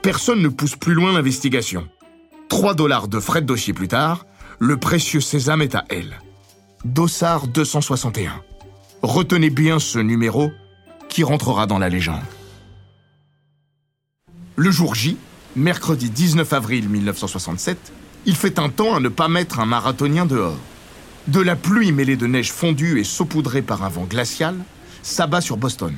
Personne 0.01 0.41
ne 0.41 0.49
pousse 0.49 0.77
plus 0.77 0.95
loin 0.95 1.13
l'investigation. 1.13 1.87
3 2.49 2.73
dollars 2.73 3.07
de 3.07 3.21
frais 3.21 3.43
de 3.43 3.47
dossier 3.47 3.75
plus 3.75 3.89
tard, 3.89 4.25
le 4.61 4.79
précieux 4.79 5.21
sésame 5.21 5.61
est 5.61 5.75
à 5.75 5.85
elle. 5.91 6.21
Dossard 6.87 7.49
261. 7.49 8.33
Retenez 9.03 9.51
bien 9.51 9.79
ce 9.79 9.99
numéro 9.99 10.51
qui 11.09 11.23
rentrera 11.23 11.67
dans 11.67 11.79
la 11.79 11.89
légende. 11.89 12.23
Le 14.57 14.71
jour 14.71 14.95
J, 14.95 15.17
mercredi 15.57 16.11
19 16.11 16.53
avril 16.53 16.89
1967, 16.89 17.93
il 18.27 18.37
fait 18.37 18.59
un 18.59 18.69
temps 18.69 18.95
à 18.95 19.01
ne 19.01 19.09
pas 19.09 19.29
mettre 19.29 19.61
un 19.61 19.67
marathonien 19.67 20.27
dehors. 20.27 20.59
De 21.27 21.41
la 21.41 21.57
pluie 21.57 21.93
mêlée 21.93 22.17
de 22.17 22.27
neige 22.27 22.53
fondue 22.53 23.01
et 23.01 23.05
saupoudrée 23.05 23.63
par 23.63 23.83
un 23.83 23.89
vent 23.89 24.05
glacial 24.05 24.57
s'abat 25.03 25.41
sur 25.41 25.57
Boston. 25.57 25.95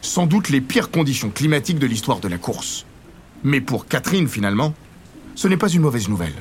Sans 0.00 0.26
doute 0.26 0.48
les 0.48 0.60
pires 0.60 0.90
conditions 0.90 1.30
climatiques 1.30 1.78
de 1.78 1.86
l'histoire 1.86 2.20
de 2.20 2.28
la 2.28 2.38
course. 2.38 2.86
Mais 3.44 3.60
pour 3.60 3.86
Catherine, 3.86 4.28
finalement, 4.28 4.74
ce 5.34 5.48
n'est 5.48 5.56
pas 5.56 5.68
une 5.68 5.82
mauvaise 5.82 6.08
nouvelle. 6.08 6.34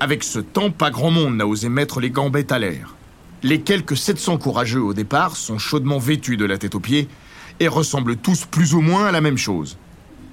Avec 0.00 0.24
ce 0.24 0.38
temps, 0.38 0.70
pas 0.70 0.90
grand 0.90 1.10
monde 1.10 1.36
n'a 1.36 1.46
osé 1.46 1.68
mettre 1.68 2.00
les 2.00 2.10
gambettes 2.10 2.52
à 2.52 2.58
l'air. 2.58 2.94
Les 3.42 3.60
quelques 3.60 3.96
700 3.96 4.38
courageux 4.38 4.82
au 4.82 4.94
départ 4.94 5.36
sont 5.36 5.58
chaudement 5.58 5.98
vêtus 5.98 6.36
de 6.36 6.44
la 6.44 6.58
tête 6.58 6.74
aux 6.74 6.80
pieds 6.80 7.08
et 7.60 7.68
ressemblent 7.68 8.16
tous 8.16 8.44
plus 8.44 8.74
ou 8.74 8.80
moins 8.80 9.06
à 9.06 9.12
la 9.12 9.20
même 9.20 9.38
chose. 9.38 9.78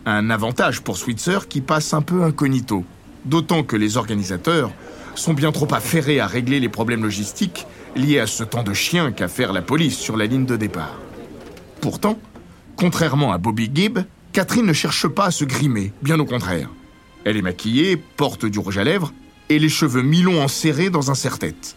Un 0.06 0.30
avantage 0.30 0.82
pour 0.82 0.98
Switzer 0.98 1.48
qui 1.48 1.62
passe 1.62 1.94
un 1.94 2.01
peu 2.01 2.24
incognito, 2.24 2.84
d'autant 3.25 3.63
que 3.63 3.75
les 3.75 3.98
organisateurs 3.98 4.72
sont 5.15 5.34
bien 5.34 5.51
trop 5.51 5.72
affairés 5.74 6.20
à 6.20 6.27
régler 6.27 6.60
les 6.60 6.70
problèmes 6.70 7.03
logistiques 7.03 7.65
liés 7.96 8.20
à 8.20 8.27
ce 8.27 8.44
temps 8.44 8.63
de 8.63 8.74
chien 8.74 9.12
qu'a 9.12 9.27
faire 9.27 9.53
la 9.53 9.62
police 9.62 9.98
sur 9.98 10.18
la 10.18 10.25
ligne 10.25 10.46
de 10.46 10.58
départ. 10.58 10.98
Pourtant, 11.82 12.20
contrairement 12.75 13.32
à 13.32 13.38
Bobby 13.38 13.70
Gibb, 13.74 14.00
Catherine 14.32 14.65
ne 14.65 14.74
cherche 14.74 15.08
pas 15.08 15.25
à 15.25 15.32
se 15.32 15.46
grimer, 15.46 15.94
bien 16.01 16.20
au 16.20 16.25
contraire. 16.25 16.70
Elle 17.24 17.38
est 17.38 17.42
maquillée, 17.42 17.98
porte 17.98 18.46
du 18.46 18.60
rouge 18.60 18.77
à 18.77 18.84
lèvres 18.84 19.13
et 19.50 19.60
les 19.60 19.70
cheveux 19.70 20.01
mi-longs 20.01 20.42
enserrés 20.42 20.89
dans 20.89 21.12
un 21.12 21.15
serre-tête. 21.15 21.75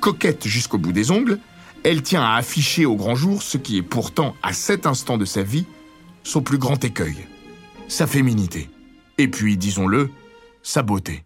Coquette 0.00 0.48
jusqu'au 0.48 0.78
bout 0.78 0.92
des 0.92 1.10
ongles, 1.10 1.38
elle 1.84 2.02
tient 2.02 2.22
à 2.22 2.34
afficher 2.34 2.86
au 2.86 2.96
grand 2.96 3.14
jour 3.14 3.42
ce 3.42 3.58
qui 3.58 3.76
est 3.76 3.82
pourtant, 3.82 4.34
à 4.42 4.52
cet 4.52 4.86
instant 4.86 5.18
de 5.18 5.24
sa 5.24 5.42
vie, 5.42 5.66
son 6.22 6.42
plus 6.42 6.58
grand 6.58 6.82
écueil. 6.84 7.16
Sa 7.88 8.06
féminité. 8.06 8.70
Et 9.18 9.28
puis, 9.28 9.56
disons-le, 9.56 10.10
sa 10.62 10.82
beauté. 10.82 11.24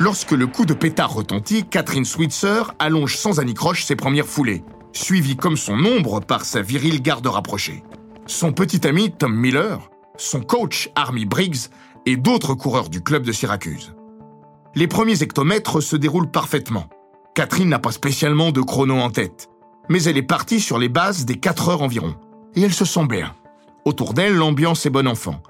Lorsque 0.00 0.32
le 0.32 0.46
coup 0.46 0.66
de 0.66 0.74
pétard 0.74 1.14
retentit, 1.14 1.64
Catherine 1.64 2.04
Switzer 2.04 2.62
allonge 2.78 3.16
sans 3.16 3.40
anicroche 3.40 3.84
ses 3.84 3.96
premières 3.96 4.26
foulées, 4.26 4.62
suivie 4.92 5.36
comme 5.36 5.56
son 5.56 5.84
ombre 5.84 6.20
par 6.20 6.44
sa 6.44 6.62
virile 6.62 7.00
garde 7.00 7.26
rapprochée. 7.26 7.82
Son 8.26 8.52
petit 8.52 8.86
ami 8.86 9.12
Tom 9.12 9.34
Miller, 9.34 9.90
son 10.16 10.40
coach 10.40 10.90
Army 10.94 11.26
Briggs 11.26 11.68
et 12.06 12.16
d'autres 12.16 12.54
coureurs 12.54 12.88
du 12.88 13.02
club 13.02 13.22
de 13.22 13.32
Syracuse. 13.32 13.94
Les 14.74 14.88
premiers 14.88 15.22
hectomètres 15.22 15.80
se 15.80 15.96
déroulent 15.96 16.30
parfaitement. 16.30 16.88
Catherine 17.34 17.68
n'a 17.68 17.80
pas 17.80 17.90
spécialement 17.90 18.52
de 18.52 18.60
chrono 18.60 18.94
en 18.94 19.10
tête, 19.10 19.50
mais 19.88 20.04
elle 20.04 20.16
est 20.16 20.22
partie 20.22 20.60
sur 20.60 20.78
les 20.78 20.88
bases 20.88 21.24
des 21.24 21.34
4 21.34 21.68
heures 21.68 21.82
environ. 21.82 22.14
Et 22.54 22.62
elle 22.62 22.72
se 22.72 22.84
sent 22.84 23.06
bien. 23.08 23.34
Autour 23.84 24.14
d'elle, 24.14 24.36
l'ambiance 24.36 24.86
est 24.86 24.90
bon 24.90 25.08
enfant. 25.08 25.42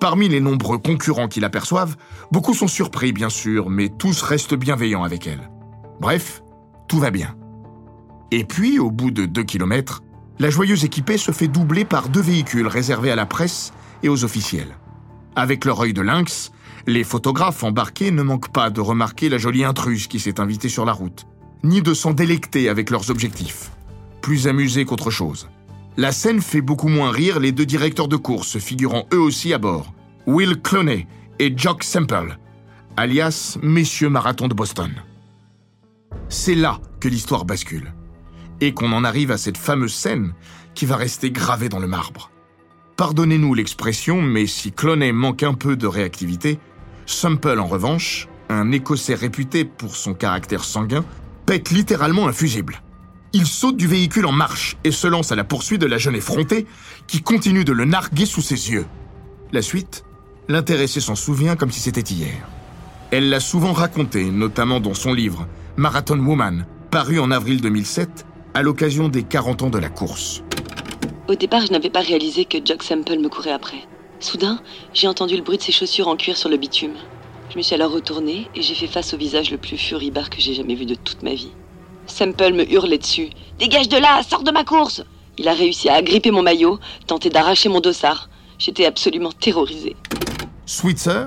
Parmi 0.00 0.28
les 0.28 0.40
nombreux 0.40 0.78
concurrents 0.78 1.28
qui 1.28 1.38
l'aperçoivent, 1.38 1.96
beaucoup 2.32 2.54
sont 2.54 2.66
surpris 2.66 3.12
bien 3.12 3.28
sûr, 3.28 3.70
mais 3.70 3.88
tous 3.88 4.20
restent 4.22 4.56
bienveillants 4.56 5.04
avec 5.04 5.28
elle. 5.28 5.48
Bref, 6.00 6.42
tout 6.88 6.98
va 6.98 7.12
bien. 7.12 7.36
Et 8.32 8.42
puis, 8.42 8.80
au 8.80 8.90
bout 8.90 9.12
de 9.12 9.24
2 9.24 9.44
kilomètres, 9.44 10.02
la 10.40 10.50
joyeuse 10.50 10.84
équipée 10.84 11.18
se 11.18 11.30
fait 11.30 11.46
doubler 11.46 11.84
par 11.84 12.08
deux 12.08 12.20
véhicules 12.20 12.66
réservés 12.66 13.12
à 13.12 13.16
la 13.16 13.26
presse 13.26 13.72
et 14.02 14.08
aux 14.08 14.24
officiels. 14.24 14.76
Avec 15.36 15.64
leur 15.64 15.80
œil 15.80 15.92
de 15.92 16.02
lynx, 16.02 16.50
les 16.86 17.04
photographes 17.04 17.62
embarqués 17.64 18.10
ne 18.10 18.22
manquent 18.22 18.52
pas 18.52 18.70
de 18.70 18.80
remarquer 18.80 19.28
la 19.28 19.38
jolie 19.38 19.64
intruse 19.64 20.06
qui 20.06 20.20
s'est 20.20 20.40
invitée 20.40 20.68
sur 20.68 20.84
la 20.84 20.92
route, 20.92 21.26
ni 21.62 21.82
de 21.82 21.94
s'en 21.94 22.12
délecter 22.12 22.68
avec 22.68 22.90
leurs 22.90 23.10
objectifs. 23.10 23.70
Plus 24.22 24.46
amusés 24.46 24.84
qu'autre 24.84 25.10
chose. 25.10 25.48
La 25.96 26.12
scène 26.12 26.40
fait 26.40 26.60
beaucoup 26.60 26.88
moins 26.88 27.10
rire 27.10 27.40
les 27.40 27.52
deux 27.52 27.66
directeurs 27.66 28.08
de 28.08 28.16
course 28.16 28.58
figurant 28.58 29.06
eux 29.12 29.20
aussi 29.20 29.52
à 29.52 29.58
bord, 29.58 29.92
Will 30.26 30.60
Cloney 30.60 31.06
et 31.38 31.52
Jock 31.56 31.82
Semple, 31.82 32.38
alias 32.96 33.58
Messieurs 33.62 34.10
Marathon 34.10 34.48
de 34.48 34.54
Boston. 34.54 34.92
C'est 36.28 36.54
là 36.54 36.80
que 37.00 37.08
l'histoire 37.08 37.44
bascule, 37.44 37.92
et 38.60 38.74
qu'on 38.74 38.92
en 38.92 39.04
arrive 39.04 39.30
à 39.30 39.38
cette 39.38 39.58
fameuse 39.58 39.94
scène 39.94 40.34
qui 40.74 40.86
va 40.86 40.96
rester 40.96 41.30
gravée 41.30 41.68
dans 41.68 41.78
le 41.78 41.86
marbre. 41.86 42.30
Pardonnez-nous 42.98 43.54
l'expression, 43.54 44.20
mais 44.20 44.48
si 44.48 44.72
Cloney 44.72 45.12
manque 45.12 45.44
un 45.44 45.54
peu 45.54 45.76
de 45.76 45.86
réactivité, 45.86 46.58
Semple 47.06 47.60
en 47.60 47.68
revanche, 47.68 48.26
un 48.48 48.72
Écossais 48.72 49.14
réputé 49.14 49.64
pour 49.64 49.94
son 49.94 50.14
caractère 50.14 50.64
sanguin, 50.64 51.04
pète 51.46 51.70
littéralement 51.70 52.26
un 52.26 52.32
fusible. 52.32 52.82
Il 53.32 53.46
saute 53.46 53.76
du 53.76 53.86
véhicule 53.86 54.26
en 54.26 54.32
marche 54.32 54.76
et 54.82 54.90
se 54.90 55.06
lance 55.06 55.30
à 55.30 55.36
la 55.36 55.44
poursuite 55.44 55.80
de 55.80 55.86
la 55.86 55.96
jeune 55.96 56.16
effrontée 56.16 56.66
qui 57.06 57.22
continue 57.22 57.64
de 57.64 57.72
le 57.72 57.84
narguer 57.84 58.26
sous 58.26 58.42
ses 58.42 58.72
yeux. 58.72 58.86
La 59.52 59.62
suite 59.62 60.02
L'intéressé 60.48 60.98
s'en 60.98 61.14
souvient 61.14 61.54
comme 61.54 61.70
si 61.70 61.78
c'était 61.78 62.00
hier. 62.00 62.48
Elle 63.12 63.30
l'a 63.30 63.38
souvent 63.38 63.74
raconté, 63.74 64.24
notamment 64.24 64.80
dans 64.80 64.94
son 64.94 65.12
livre 65.12 65.46
Marathon 65.76 66.18
Woman, 66.18 66.66
paru 66.90 67.20
en 67.20 67.30
avril 67.30 67.60
2007 67.60 68.26
à 68.54 68.62
l'occasion 68.62 69.08
des 69.08 69.22
40 69.22 69.62
ans 69.62 69.70
de 69.70 69.78
la 69.78 69.88
course. 69.88 70.42
Au 71.28 71.34
départ, 71.34 71.66
je 71.66 71.72
n'avais 71.72 71.90
pas 71.90 72.00
réalisé 72.00 72.46
que 72.46 72.56
Jock 72.64 72.82
Sample 72.82 73.18
me 73.18 73.28
courait 73.28 73.52
après. 73.52 73.86
Soudain, 74.18 74.62
j'ai 74.94 75.08
entendu 75.08 75.36
le 75.36 75.42
bruit 75.42 75.58
de 75.58 75.62
ses 75.62 75.72
chaussures 75.72 76.08
en 76.08 76.16
cuir 76.16 76.38
sur 76.38 76.48
le 76.48 76.56
bitume. 76.56 76.94
Je 77.50 77.58
me 77.58 77.62
suis 77.62 77.74
alors 77.74 77.92
retournée 77.92 78.48
et 78.54 78.62
j'ai 78.62 78.74
fait 78.74 78.86
face 78.86 79.12
au 79.12 79.18
visage 79.18 79.50
le 79.50 79.58
plus 79.58 79.76
furibard 79.76 80.30
que 80.30 80.40
j'ai 80.40 80.54
jamais 80.54 80.74
vu 80.74 80.86
de 80.86 80.94
toute 80.94 81.22
ma 81.22 81.34
vie. 81.34 81.50
Sample 82.06 82.54
me 82.54 82.72
hurlait 82.72 82.96
dessus. 82.96 83.28
Dégage 83.58 83.90
de 83.90 83.98
là, 83.98 84.22
sors 84.22 84.42
de 84.42 84.50
ma 84.50 84.64
course 84.64 85.02
Il 85.36 85.48
a 85.48 85.52
réussi 85.52 85.90
à 85.90 85.96
agripper 85.96 86.30
mon 86.30 86.40
maillot, 86.40 86.78
tenter 87.06 87.28
d'arracher 87.28 87.68
mon 87.68 87.80
dossard. 87.80 88.30
J'étais 88.58 88.86
absolument 88.86 89.32
terrorisée. 89.32 89.96
Switzer 90.64 91.26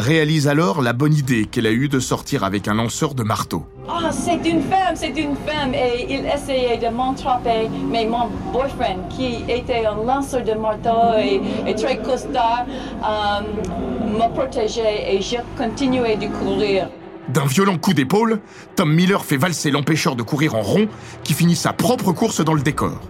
réalise 0.00 0.48
alors 0.48 0.82
la 0.82 0.92
bonne 0.92 1.14
idée 1.14 1.44
qu'elle 1.44 1.66
a 1.66 1.70
eue 1.70 1.88
de 1.88 2.00
sortir 2.00 2.44
avec 2.44 2.68
un 2.68 2.74
lanceur 2.74 3.14
de 3.14 3.22
marteau. 3.22 3.64
Ah, 3.88 4.10
c'est 4.10 4.48
une 4.48 4.62
femme, 4.62 4.94
c'est 4.94 5.16
une 5.16 5.36
femme. 5.46 5.74
Et 5.74 6.06
il 6.08 6.26
essayait 6.26 6.78
de 6.78 6.88
m'entraper, 6.88 7.68
mais 7.90 8.06
mon 8.06 8.28
boyfriend, 8.52 9.08
qui 9.08 9.44
était 9.48 9.86
un 9.86 10.04
lanceur 10.04 10.42
de 10.44 10.54
marteau 10.54 11.18
et, 11.18 11.40
et 11.68 11.74
très 11.74 11.98
costard, 11.98 12.66
euh, 12.68 14.18
m'a 14.18 14.28
protégé 14.28 15.14
et 15.14 15.20
j'ai 15.20 15.40
continué 15.56 16.16
de 16.16 16.26
courir. 16.26 16.88
D'un 17.28 17.46
violent 17.46 17.78
coup 17.78 17.94
d'épaule, 17.94 18.40
Tom 18.74 18.92
Miller 18.92 19.24
fait 19.24 19.36
valser 19.36 19.70
l'empêcheur 19.70 20.16
de 20.16 20.22
courir 20.22 20.56
en 20.56 20.62
rond 20.62 20.88
qui 21.22 21.32
finit 21.32 21.54
sa 21.54 21.72
propre 21.72 22.12
course 22.12 22.40
dans 22.44 22.54
le 22.54 22.62
décor. 22.62 23.00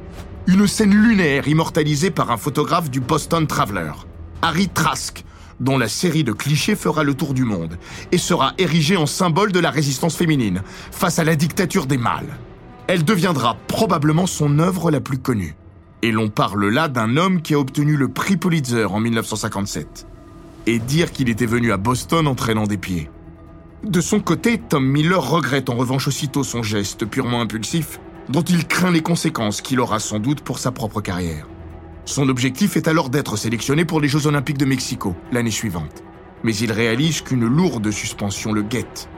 Une 0.46 0.66
scène 0.66 0.92
lunaire 0.92 1.48
immortalisée 1.48 2.10
par 2.10 2.30
un 2.30 2.36
photographe 2.36 2.90
du 2.90 3.00
Boston 3.00 3.46
Traveler, 3.46 3.92
Harry 4.42 4.68
Trask, 4.68 5.24
dont 5.60 5.78
la 5.78 5.88
série 5.88 6.24
de 6.24 6.32
clichés 6.32 6.74
fera 6.74 7.04
le 7.04 7.14
tour 7.14 7.34
du 7.34 7.44
monde 7.44 7.78
et 8.10 8.18
sera 8.18 8.54
érigée 8.58 8.96
en 8.96 9.06
symbole 9.06 9.52
de 9.52 9.60
la 9.60 9.70
résistance 9.70 10.16
féminine 10.16 10.62
face 10.90 11.18
à 11.18 11.24
la 11.24 11.36
dictature 11.36 11.86
des 11.86 11.98
mâles. 11.98 12.38
Elle 12.86 13.04
deviendra 13.04 13.56
probablement 13.68 14.26
son 14.26 14.58
œuvre 14.58 14.90
la 14.90 15.00
plus 15.00 15.18
connue. 15.18 15.54
Et 16.02 16.10
l'on 16.10 16.28
parle 16.28 16.66
là 16.68 16.88
d'un 16.88 17.16
homme 17.16 17.42
qui 17.42 17.54
a 17.54 17.58
obtenu 17.58 17.96
le 17.96 18.08
prix 18.08 18.36
Pulitzer 18.36 18.86
en 18.86 19.00
1957. 19.00 20.06
Et 20.66 20.78
dire 20.78 21.12
qu'il 21.12 21.28
était 21.28 21.46
venu 21.46 21.72
à 21.72 21.76
Boston 21.76 22.26
en 22.26 22.34
traînant 22.34 22.66
des 22.66 22.78
pieds. 22.78 23.10
De 23.84 24.00
son 24.00 24.20
côté, 24.20 24.58
Tom 24.58 24.84
Miller 24.84 25.22
regrette 25.22 25.70
en 25.70 25.76
revanche 25.76 26.08
aussitôt 26.08 26.44
son 26.44 26.62
geste 26.62 27.06
purement 27.06 27.40
impulsif, 27.40 28.00
dont 28.28 28.42
il 28.42 28.66
craint 28.66 28.90
les 28.90 29.02
conséquences 29.02 29.60
qu'il 29.60 29.80
aura 29.80 29.98
sans 29.98 30.18
doute 30.18 30.40
pour 30.40 30.58
sa 30.58 30.70
propre 30.70 31.00
carrière. 31.00 31.46
Son 32.10 32.28
objectif 32.28 32.76
est 32.76 32.88
alors 32.88 33.08
d'être 33.08 33.36
sélectionné 33.36 33.84
pour 33.84 34.00
les 34.00 34.08
Jeux 34.08 34.26
Olympiques 34.26 34.58
de 34.58 34.64
Mexico 34.64 35.14
l'année 35.30 35.52
suivante. 35.52 36.02
Mais 36.42 36.56
il 36.56 36.72
réalise 36.72 37.20
qu'une 37.20 37.46
lourde 37.46 37.92
suspension 37.92 38.52
le 38.52 38.62
guette. 38.62 39.08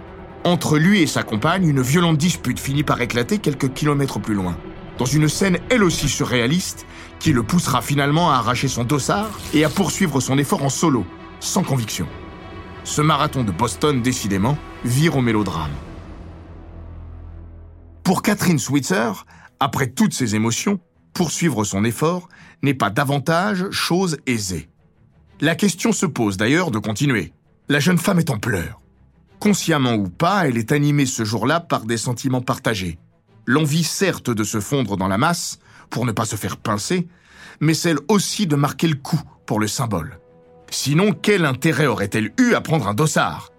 Entre 0.44 0.76
lui 0.76 1.00
et 1.00 1.06
sa 1.06 1.22
compagne, 1.22 1.66
une 1.66 1.80
violente 1.80 2.18
dispute 2.18 2.60
finit 2.60 2.82
par 2.82 3.00
éclater 3.00 3.38
quelques 3.38 3.72
kilomètres 3.72 4.20
plus 4.20 4.34
loin 4.34 4.58
dans 4.98 5.06
une 5.06 5.26
scène 5.30 5.58
elle 5.70 5.84
aussi 5.84 6.06
surréaliste, 6.06 6.84
qui 7.18 7.32
le 7.32 7.42
poussera 7.42 7.80
finalement 7.80 8.30
à 8.30 8.34
arracher 8.34 8.68
son 8.68 8.84
dossard 8.84 9.30
et 9.54 9.64
à 9.64 9.70
poursuivre 9.70 10.20
son 10.20 10.36
effort 10.36 10.62
en 10.62 10.68
solo, 10.68 11.06
sans 11.40 11.62
conviction. 11.62 12.06
Ce 12.84 13.00
marathon 13.00 13.42
de 13.42 13.52
Boston, 13.52 14.02
décidément, 14.02 14.58
vire 14.84 15.16
au 15.16 15.22
mélodrame. 15.22 15.72
Pour 18.04 18.20
Catherine 18.20 18.58
Switzer, 18.58 19.24
après 19.60 19.86
toutes 19.86 20.12
ces 20.12 20.34
émotions, 20.34 20.78
poursuivre 21.12 21.64
son 21.64 21.84
effort 21.84 22.28
n'est 22.62 22.74
pas 22.74 22.90
davantage 22.90 23.70
chose 23.70 24.18
aisée. 24.26 24.68
La 25.40 25.54
question 25.54 25.92
se 25.92 26.06
pose 26.06 26.36
d'ailleurs 26.36 26.70
de 26.70 26.78
continuer. 26.78 27.32
La 27.68 27.80
jeune 27.80 27.98
femme 27.98 28.18
est 28.18 28.30
en 28.30 28.38
pleurs. 28.38 28.80
Consciemment 29.40 29.94
ou 29.94 30.08
pas, 30.08 30.46
elle 30.46 30.56
est 30.56 30.72
animée 30.72 31.06
ce 31.06 31.24
jour-là 31.24 31.60
par 31.60 31.84
des 31.84 31.96
sentiments 31.96 32.42
partagés, 32.42 32.98
L'envie 33.46 33.82
certes 33.82 34.30
de 34.30 34.44
se 34.44 34.60
fondre 34.60 34.96
dans 34.96 35.08
la 35.08 35.18
masse, 35.18 35.58
pour 35.90 36.06
ne 36.06 36.12
pas 36.12 36.24
se 36.24 36.36
faire 36.36 36.56
pincer, 36.56 37.08
mais 37.60 37.74
celle 37.74 37.98
aussi 38.08 38.46
de 38.46 38.56
marquer 38.56 38.86
le 38.86 38.94
coup 38.94 39.20
pour 39.46 39.58
le 39.58 39.66
symbole. 39.66 40.20
Sinon, 40.70 41.12
quel 41.12 41.44
intérêt 41.44 41.86
aurait-elle 41.86 42.32
eu 42.38 42.54
à 42.54 42.60
prendre 42.60 42.88
un 42.88 42.94
dossard? 42.94 43.50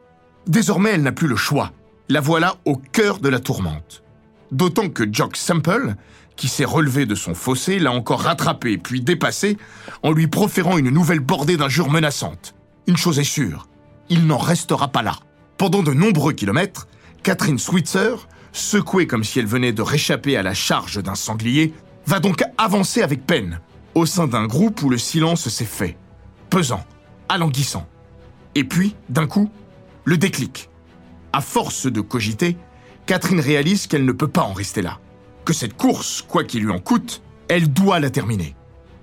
Désormais, 0.47 0.91
elle 0.91 1.03
n'a 1.03 1.11
plus 1.11 1.27
le 1.27 1.35
choix. 1.35 1.71
La 2.09 2.21
voilà 2.21 2.55
au 2.65 2.75
cœur 2.75 3.19
de 3.19 3.29
la 3.29 3.39
tourmente. 3.39 4.03
D'autant 4.51 4.89
que 4.89 5.03
Jock 5.11 5.35
Semple, 5.35 5.95
qui 6.35 6.47
s'est 6.47 6.65
relevé 6.65 7.05
de 7.05 7.15
son 7.15 7.33
fossé, 7.33 7.79
l'a 7.79 7.91
encore 7.91 8.21
rattrapé 8.21 8.77
puis 8.77 9.01
dépassé 9.01 9.57
en 10.01 10.11
lui 10.11 10.27
proférant 10.27 10.77
une 10.77 10.89
nouvelle 10.89 11.19
bordée 11.19 11.57
d'injures 11.57 11.89
menaçantes. 11.89 12.55
Une 12.87 12.97
chose 12.97 13.19
est 13.19 13.23
sûre, 13.23 13.67
il 14.09 14.25
n'en 14.25 14.37
restera 14.37 14.87
pas 14.87 15.01
là. 15.01 15.17
Pendant 15.57 15.83
de 15.83 15.93
nombreux 15.93 16.33
kilomètres, 16.33 16.87
Catherine 17.21 17.59
Switzer 17.59 18.15
secouée 18.53 19.07
comme 19.07 19.23
si 19.23 19.39
elle 19.39 19.47
venait 19.47 19.73
de 19.73 19.81
réchapper 19.81 20.37
à 20.37 20.43
la 20.43 20.53
charge 20.53 21.01
d'un 21.01 21.15
sanglier, 21.15 21.73
va 22.05 22.19
donc 22.19 22.43
avancer 22.57 23.01
avec 23.01 23.25
peine, 23.25 23.59
au 23.95 24.05
sein 24.05 24.27
d'un 24.27 24.45
groupe 24.45 24.81
où 24.83 24.89
le 24.89 24.97
silence 24.97 25.49
s'est 25.49 25.65
fait, 25.65 25.97
pesant, 26.49 26.85
alanguissant. 27.29 27.87
Et 28.55 28.63
puis, 28.63 28.95
d'un 29.09 29.27
coup, 29.27 29.49
le 30.05 30.17
déclic. 30.17 30.69
À 31.33 31.41
force 31.41 31.87
de 31.87 32.01
cogiter, 32.01 32.57
Catherine 33.07 33.39
réalise 33.39 33.87
qu'elle 33.87 34.05
ne 34.05 34.11
peut 34.11 34.27
pas 34.27 34.43
en 34.43 34.53
rester 34.53 34.81
là. 34.81 34.99
Que 35.45 35.53
cette 35.53 35.75
course, 35.75 36.21
quoi 36.21 36.43
qu'il 36.43 36.63
lui 36.63 36.71
en 36.71 36.79
coûte, 36.79 37.21
elle 37.49 37.71
doit 37.71 37.99
la 37.99 38.09
terminer. 38.09 38.55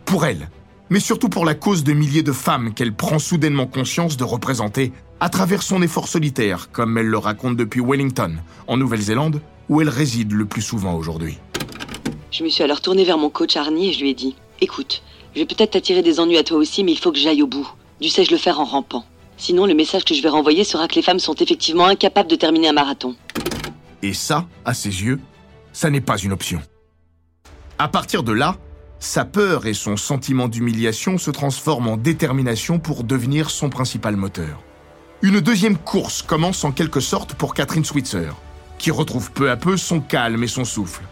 Pour 0.06 0.25
elle, 0.25 0.49
mais 0.88 1.00
surtout 1.00 1.28
pour 1.28 1.44
la 1.44 1.54
cause 1.54 1.85
de 1.85 1.92
milliers 1.92 2.23
de 2.23 2.32
femmes 2.32 2.73
qu'elle 2.75 2.94
prend 2.94 3.18
soudainement 3.18 3.66
conscience 3.66 4.16
de 4.16 4.25
représenter 4.25 4.92
à 5.20 5.28
travers 5.28 5.62
son 5.62 5.82
effort 5.82 6.09
solitaire, 6.09 6.70
comme 6.73 6.97
elle 6.97 7.06
le 7.06 7.18
raconte 7.18 7.56
depuis 7.56 7.80
Wellington, 7.80 8.38
en 8.66 8.76
Nouvelle-Zélande, 8.78 9.42
où 9.68 9.80
elle 9.80 9.90
réside 9.90 10.32
le 10.32 10.47
plus 10.47 10.62
souvent 10.62 10.94
aujourd'hui. 10.94 11.38
Je 12.30 12.42
me 12.42 12.49
suis 12.49 12.62
alors 12.62 12.80
tournée 12.80 13.04
vers 13.04 13.18
mon 13.18 13.28
coach 13.28 13.56
Arnie 13.56 13.90
et 13.90 13.92
je 13.92 14.00
lui 14.00 14.11
ai 14.11 14.14
dit 14.14 14.35
Écoute, 14.62 15.02
je 15.35 15.40
vais 15.40 15.47
peut-être 15.47 15.73
t'attirer 15.73 16.02
des 16.02 16.20
ennuis 16.20 16.38
à 16.38 16.42
toi 16.42 16.56
aussi, 16.56 16.85
mais 16.85 16.92
il 16.92 16.99
faut 16.99 17.12
que 17.12 17.18
j'aille 17.18 17.42
au 17.42 17.47
bout. 17.47 17.70
Du 18.00 18.09
sais-je 18.09 18.30
le 18.30 18.38
faire 18.38 18.61
en 18.61 18.64
rampant. 18.64 19.04
Sinon, 19.37 19.67
le 19.67 19.75
message 19.75 20.04
que 20.04 20.15
je 20.15 20.23
vais 20.23 20.28
renvoyer 20.28 20.65
sera 20.65 20.88
que 20.88 20.95
les 20.95 21.02
femmes 21.02 21.19
sont 21.19 21.34
effectivement 21.34 21.86
incapables 21.86 22.30
de 22.30 22.36
terminer 22.36 22.69
un 22.69 22.73
marathon. 22.73 23.15
Et 24.02 24.15
ça, 24.15 24.47
à 24.65 24.75
ses 24.75 25.02
yeux, 25.02 25.21
ça 25.73 25.91
n'est 25.91 26.00
pas 26.00 26.19
une 26.19 26.33
option. 26.33 26.61
À 27.78 27.89
partir 27.89 28.23
de 28.23 28.33
là, 28.33 28.56
sa 28.99 29.25
peur 29.25 29.67
et 29.67 29.73
son 29.73 29.97
sentiment 29.97 30.49
d'humiliation 30.49 31.17
se 31.17 31.30
transforment 31.30 31.89
en 31.89 31.97
détermination 31.97 32.78
pour 32.78 33.02
devenir 33.02 33.49
son 33.49 33.71
principal 33.71 34.17
moteur. 34.17 34.63
Une 35.23 35.41
deuxième 35.41 35.78
course 35.78 36.23
commence 36.23 36.65
en 36.65 36.73
quelque 36.73 37.00
sorte 37.00 37.35
pour 37.35 37.54
Catherine 37.54 37.85
Switzer, 37.85 38.35
qui 38.78 38.91
retrouve 38.91 39.33
peu 39.33 39.50
à 39.50 39.56
peu 39.56 39.76
son 39.76 40.00
calme 40.00 40.43
et 40.43 40.49
son 40.49 40.65
souffle. 40.65 41.02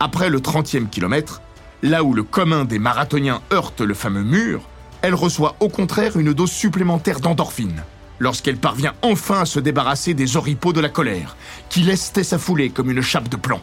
Après 0.00 0.28
le 0.28 0.40
30e 0.40 0.88
kilomètre, 0.88 1.42
là 1.82 2.04
où 2.04 2.14
le 2.14 2.22
commun 2.22 2.64
des 2.64 2.78
marathoniens 2.78 3.42
heurte 3.52 3.80
le 3.80 3.94
fameux 3.94 4.22
mur, 4.22 4.62
elle 5.02 5.14
reçoit 5.14 5.56
au 5.60 5.68
contraire 5.68 6.16
une 6.16 6.32
dose 6.32 6.50
supplémentaire 6.50 7.20
d'endorphine, 7.20 7.82
lorsqu'elle 8.18 8.56
parvient 8.56 8.94
enfin 9.02 9.40
à 9.40 9.46
se 9.46 9.60
débarrasser 9.60 10.14
des 10.14 10.36
oripeaux 10.36 10.72
de 10.72 10.80
la 10.80 10.88
colère, 10.88 11.36
qui 11.68 11.82
laissaient 11.82 12.24
sa 12.24 12.38
foulée 12.38 12.70
comme 12.70 12.90
une 12.90 13.02
chape 13.02 13.28
de 13.28 13.36
plomb. 13.36 13.60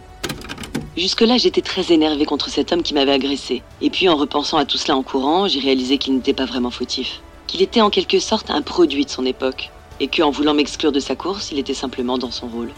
Jusque-là, 0.97 1.37
j'étais 1.37 1.61
très 1.61 1.93
énervée 1.93 2.25
contre 2.25 2.49
cet 2.49 2.71
homme 2.71 2.83
qui 2.83 2.93
m'avait 2.93 3.13
agressé. 3.13 3.63
Et 3.81 3.89
puis, 3.89 4.09
en 4.09 4.15
repensant 4.15 4.57
à 4.57 4.65
tout 4.65 4.77
cela 4.77 4.97
en 4.97 5.03
courant, 5.03 5.47
j'ai 5.47 5.59
réalisé 5.59 5.97
qu'il 5.97 6.13
n'était 6.13 6.33
pas 6.33 6.45
vraiment 6.45 6.69
fautif. 6.69 7.21
Qu'il 7.47 7.61
était 7.61 7.81
en 7.81 7.89
quelque 7.89 8.19
sorte 8.19 8.51
un 8.51 8.61
produit 8.61 9.05
de 9.05 9.09
son 9.09 9.25
époque. 9.25 9.71
Et 9.99 10.07
qu'en 10.07 10.31
voulant 10.31 10.53
m'exclure 10.53 10.91
de 10.91 10.99
sa 10.99 11.15
course, 11.15 11.51
il 11.51 11.59
était 11.59 11.73
simplement 11.73 12.17
dans 12.17 12.29
son 12.29 12.47
rôle. 12.47 12.71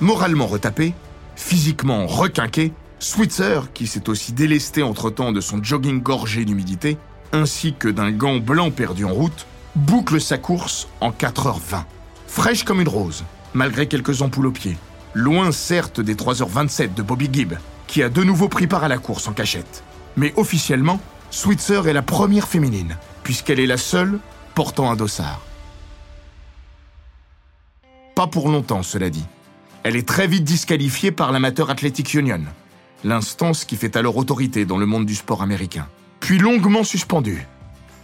Moralement 0.00 0.46
retapé, 0.46 0.94
physiquement 1.36 2.06
requinqué, 2.06 2.72
Switzer, 2.98 3.60
qui 3.74 3.86
s'est 3.86 4.08
aussi 4.08 4.32
délesté 4.32 4.82
entre-temps 4.82 5.32
de 5.32 5.40
son 5.40 5.62
jogging 5.62 6.00
gorgé 6.00 6.44
d'humidité, 6.44 6.96
ainsi 7.32 7.74
que 7.78 7.88
d'un 7.88 8.10
gant 8.10 8.38
blanc 8.38 8.70
perdu 8.70 9.04
en 9.04 9.12
route, 9.12 9.46
boucle 9.76 10.20
sa 10.20 10.38
course 10.38 10.88
en 11.00 11.10
4h20. 11.10 11.84
Fraîche 12.26 12.64
comme 12.64 12.80
une 12.80 12.88
rose, 12.88 13.24
malgré 13.54 13.86
quelques 13.86 14.22
ampoules 14.22 14.46
aux 14.46 14.52
pieds 14.52 14.76
loin 15.14 15.52
certes 15.52 16.00
des 16.00 16.14
3h27 16.14 16.94
de 16.94 17.02
Bobby 17.02 17.28
Gibb, 17.32 17.54
qui 17.86 18.02
a 18.02 18.08
de 18.08 18.22
nouveau 18.22 18.48
pris 18.48 18.66
part 18.66 18.84
à 18.84 18.88
la 18.88 18.98
course 18.98 19.28
en 19.28 19.32
cachette. 19.32 19.84
Mais 20.16 20.32
officiellement, 20.36 21.00
Switzer 21.30 21.86
est 21.86 21.92
la 21.92 22.02
première 22.02 22.48
féminine, 22.48 22.96
puisqu'elle 23.22 23.60
est 23.60 23.66
la 23.66 23.76
seule 23.76 24.18
portant 24.54 24.90
un 24.90 24.96
dossard. 24.96 25.40
Pas 28.14 28.26
pour 28.26 28.48
longtemps, 28.48 28.82
cela 28.82 29.10
dit. 29.10 29.24
Elle 29.82 29.96
est 29.96 30.06
très 30.06 30.26
vite 30.26 30.44
disqualifiée 30.44 31.10
par 31.10 31.32
l'Amateur 31.32 31.70
Athletic 31.70 32.14
Union, 32.14 32.42
l'instance 33.02 33.64
qui 33.64 33.76
fait 33.76 33.96
alors 33.96 34.16
autorité 34.16 34.64
dans 34.64 34.78
le 34.78 34.86
monde 34.86 35.06
du 35.06 35.14
sport 35.14 35.42
américain. 35.42 35.88
Puis 36.20 36.38
longuement 36.38 36.84
suspendue. 36.84 37.46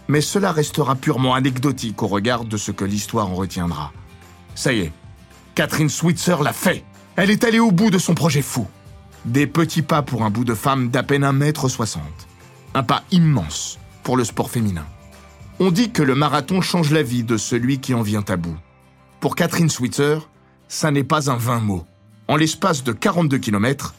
Mais 0.07 0.21
cela 0.21 0.51
restera 0.51 0.95
purement 0.95 1.35
anecdotique 1.35 2.01
au 2.01 2.07
regard 2.07 2.43
de 2.43 2.57
ce 2.57 2.71
que 2.71 2.83
l'histoire 2.83 3.29
en 3.29 3.35
retiendra. 3.35 3.93
Ça 4.55 4.73
y 4.73 4.81
est, 4.81 4.91
Catherine 5.55 5.89
Switzer 5.89 6.37
l'a 6.43 6.51
fait. 6.51 6.83
Elle 7.21 7.31
est 7.31 7.43
allée 7.43 7.59
au 7.59 7.71
bout 7.71 7.89
de 7.89 7.97
son 7.97 8.15
projet 8.15 8.41
fou. 8.41 8.65
Des 9.25 9.45
petits 9.45 9.81
pas 9.81 10.01
pour 10.01 10.23
un 10.23 10.29
bout 10.29 10.45
de 10.45 10.53
femme 10.53 10.89
d'à 10.89 11.03
peine 11.03 11.25
1m60. 11.25 11.97
Un 12.73 12.83
pas 12.83 13.03
immense 13.11 13.77
pour 14.03 14.15
le 14.15 14.23
sport 14.23 14.49
féminin. 14.49 14.85
On 15.59 15.69
dit 15.69 15.91
que 15.91 16.01
le 16.01 16.15
marathon 16.15 16.61
change 16.61 16.91
la 16.91 17.03
vie 17.03 17.23
de 17.23 17.35
celui 17.35 17.79
qui 17.79 17.93
en 17.93 18.03
vient 18.03 18.23
à 18.29 18.37
bout. 18.37 18.55
Pour 19.19 19.35
Catherine 19.35 19.67
Switzer, 19.67 20.19
ça 20.69 20.91
n'est 20.91 21.03
pas 21.03 21.29
un 21.29 21.35
vain 21.35 21.59
mot. 21.59 21.83
En 22.29 22.37
l'espace 22.37 22.85
de 22.85 22.93
42 22.93 23.37
km, 23.37 23.95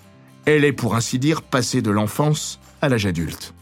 elle 0.46 0.64
est 0.64 0.72
pour 0.72 0.94
ainsi 0.94 1.18
dire 1.18 1.42
passée 1.42 1.82
de 1.82 1.90
l'enfance 1.90 2.58
à 2.80 2.88
l'âge 2.88 3.04
adulte. 3.04 3.52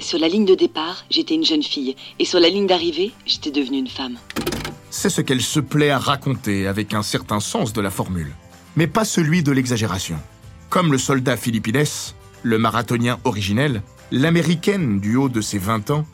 Sur 0.00 0.18
la 0.18 0.26
ligne 0.26 0.46
de 0.46 0.56
départ, 0.56 1.04
j'étais 1.10 1.36
une 1.36 1.44
jeune 1.44 1.62
fille, 1.62 1.94
et 2.18 2.24
sur 2.24 2.40
la 2.40 2.48
ligne 2.48 2.66
d'arrivée, 2.66 3.12
j'étais 3.24 3.52
devenue 3.52 3.78
une 3.78 3.86
femme. 3.86 4.16
C'est 4.90 5.10
ce 5.10 5.20
qu'elle 5.20 5.42
se 5.42 5.60
plaît 5.60 5.90
à 5.90 5.98
raconter 6.00 6.66
avec 6.66 6.92
un 6.92 7.04
certain 7.04 7.38
sens 7.38 7.72
de 7.72 7.80
la 7.80 7.90
formule 7.90 8.32
mais 8.76 8.86
pas 8.86 9.04
celui 9.04 9.42
de 9.42 9.52
l'exagération. 9.52 10.16
Comme 10.70 10.92
le 10.92 10.98
soldat 10.98 11.36
Philippides, 11.36 12.14
le 12.42 12.58
marathonien 12.58 13.18
originel, 13.24 13.82
l'américaine 14.10 15.00
du 15.00 15.16
haut 15.16 15.28
de 15.28 15.40
ses 15.40 15.58
20 15.58 15.90
ans 15.90 16.06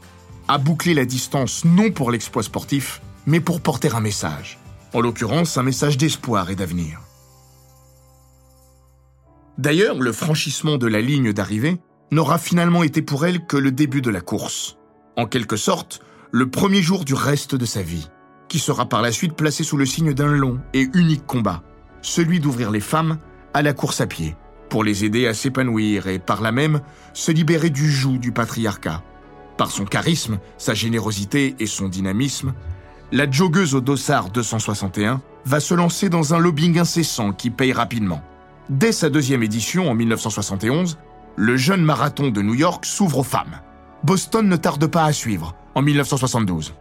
a 0.48 0.58
bouclé 0.58 0.94
la 0.94 1.04
distance 1.04 1.64
non 1.64 1.90
pour 1.90 2.10
l'exploit 2.10 2.42
sportif, 2.42 3.00
mais 3.26 3.40
pour 3.40 3.60
porter 3.60 3.94
un 3.94 4.00
message. 4.00 4.58
En 4.92 5.00
l'occurrence, 5.00 5.56
un 5.56 5.62
message 5.62 5.96
d'espoir 5.96 6.50
et 6.50 6.56
d'avenir. 6.56 7.00
D'ailleurs, 9.58 9.98
le 9.98 10.12
franchissement 10.12 10.78
de 10.78 10.86
la 10.86 11.00
ligne 11.00 11.32
d'arrivée 11.32 11.78
n'aura 12.10 12.38
finalement 12.38 12.82
été 12.82 13.02
pour 13.02 13.26
elle 13.26 13.46
que 13.46 13.56
le 13.56 13.70
début 13.70 14.02
de 14.02 14.10
la 14.10 14.20
course. 14.20 14.76
En 15.16 15.26
quelque 15.26 15.56
sorte, 15.56 16.00
le 16.32 16.50
premier 16.50 16.82
jour 16.82 17.04
du 17.04 17.14
reste 17.14 17.54
de 17.54 17.66
sa 17.66 17.82
vie, 17.82 18.08
qui 18.48 18.58
sera 18.58 18.88
par 18.88 19.02
la 19.02 19.12
suite 19.12 19.34
placé 19.34 19.62
sous 19.62 19.76
le 19.76 19.86
signe 19.86 20.14
d'un 20.14 20.32
long 20.32 20.58
et 20.72 20.88
unique 20.94 21.26
combat, 21.26 21.62
celui 22.02 22.40
d'ouvrir 22.40 22.70
les 22.70 22.80
femmes 22.80 23.18
à 23.54 23.62
la 23.62 23.72
course 23.72 24.00
à 24.00 24.06
pied, 24.06 24.36
pour 24.68 24.84
les 24.84 25.04
aider 25.04 25.26
à 25.26 25.34
s'épanouir 25.34 26.06
et 26.06 26.18
par 26.18 26.40
là 26.40 26.52
même 26.52 26.80
se 27.12 27.32
libérer 27.32 27.70
du 27.70 27.90
joug 27.90 28.18
du 28.18 28.32
patriarcat. 28.32 29.02
Par 29.56 29.70
son 29.70 29.84
charisme, 29.84 30.38
sa 30.56 30.74
générosité 30.74 31.56
et 31.58 31.66
son 31.66 31.88
dynamisme, 31.88 32.54
la 33.12 33.30
joggeuse 33.30 33.74
au 33.74 33.80
dossard 33.80 34.30
261 34.30 35.20
va 35.44 35.60
se 35.60 35.74
lancer 35.74 36.08
dans 36.08 36.32
un 36.32 36.38
lobbying 36.38 36.78
incessant 36.78 37.32
qui 37.32 37.50
paye 37.50 37.72
rapidement. 37.72 38.22
Dès 38.68 38.92
sa 38.92 39.10
deuxième 39.10 39.42
édition 39.42 39.90
en 39.90 39.94
1971, 39.94 40.98
le 41.36 41.56
jeune 41.56 41.82
marathon 41.82 42.30
de 42.30 42.40
New 42.40 42.54
York 42.54 42.84
s'ouvre 42.86 43.18
aux 43.18 43.24
femmes. 43.24 43.60
Boston 44.04 44.48
ne 44.48 44.56
tarde 44.56 44.86
pas 44.86 45.04
à 45.04 45.12
suivre, 45.12 45.54
en 45.74 45.82
1972. 45.82 46.74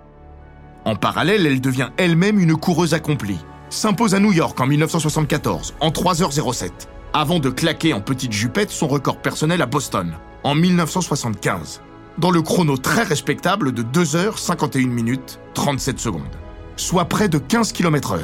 En 0.86 0.96
parallèle, 0.96 1.46
elle 1.46 1.62
devient 1.62 1.90
elle-même 1.98 2.40
une 2.40 2.56
coureuse 2.56 2.94
accomplie. 2.94 3.40
S'impose 3.70 4.16
à 4.16 4.20
New 4.20 4.34
York 4.34 4.60
en 4.60 4.66
1974, 4.66 5.76
en 5.80 5.90
3h07, 5.90 6.72
avant 7.14 7.38
de 7.38 7.52
claquer 7.52 7.94
en 7.94 8.02
petite 8.02 8.32
jupette 8.32 8.72
son 8.72 8.88
record 8.88 9.22
personnel 9.22 9.62
à 9.62 9.68
Boston, 9.68 10.14
en 10.44 10.56
1975, 10.56 11.82
dans 12.18 12.32
le 12.32 12.42
chrono 12.42 12.78
très 12.78 13.04
respectable 13.04 13.72
de 13.72 13.84
2h51 13.84 14.88
minutes 14.88 15.40
37 15.54 16.00
secondes, 16.00 16.24
soit 16.78 17.06
près 17.06 17.30
de 17.30 17.38
15 17.38 17.72
km/h, 17.72 18.22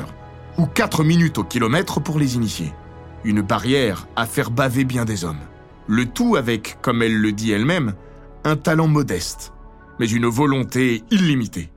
ou 0.58 0.66
4 0.66 1.04
minutes 1.04 1.38
au 1.38 1.44
kilomètre 1.44 2.00
pour 2.00 2.18
les 2.18 2.36
initiés. 2.36 2.74
Une 3.24 3.42
barrière 3.42 4.08
à 4.16 4.26
faire 4.26 4.50
baver 4.50 4.84
bien 4.84 5.06
des 5.06 5.26
hommes. 5.26 5.46
Le 5.88 6.08
tout 6.08 6.38
avec, 6.38 6.80
comme 6.82 7.04
elle 7.04 7.18
le 7.18 7.32
dit 7.32 7.52
elle-même, 7.52 7.94
un 8.46 8.56
talent 8.56 8.88
modeste, 8.88 9.54
mais 10.00 10.10
une 10.10 10.26
volonté 10.26 11.04
illimitée. 11.12 11.70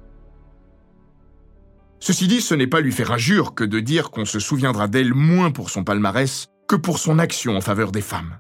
Ceci 2.01 2.29
dit, 2.29 2.41
ce 2.41 2.55
n'est 2.55 2.67
pas 2.67 2.81
lui 2.81 2.93
faire 2.93 3.13
injure 3.13 3.55
que 3.55 3.65
de 3.65 3.81
dire 3.81 4.11
qu'on 4.11 4.25
se 4.25 4.39
souviendra 4.39 4.89
d'elle 4.89 5.15
moins 5.15 5.51
pour 5.51 5.71
son 5.71 5.85
palmarès 5.85 6.49
que 6.69 6.77
pour 6.77 6.99
son 6.99 7.19
action 7.19 7.57
en 7.57 7.61
faveur 7.61 7.93
des 7.93 8.03
femmes, 8.03 8.39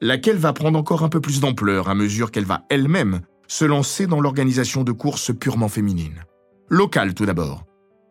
laquelle 0.00 0.36
va 0.36 0.52
prendre 0.52 0.78
encore 0.78 1.02
un 1.02 1.08
peu 1.08 1.20
plus 1.20 1.40
d'ampleur 1.40 1.88
à 1.88 1.94
mesure 1.94 2.30
qu'elle 2.30 2.44
va 2.44 2.64
elle-même 2.68 3.20
se 3.48 3.64
lancer 3.64 4.06
dans 4.06 4.20
l'organisation 4.20 4.84
de 4.84 4.92
courses 4.92 5.32
purement 5.36 5.68
féminines. 5.68 6.24
Locale 6.68 7.14
tout 7.14 7.26
d'abord, 7.26 7.64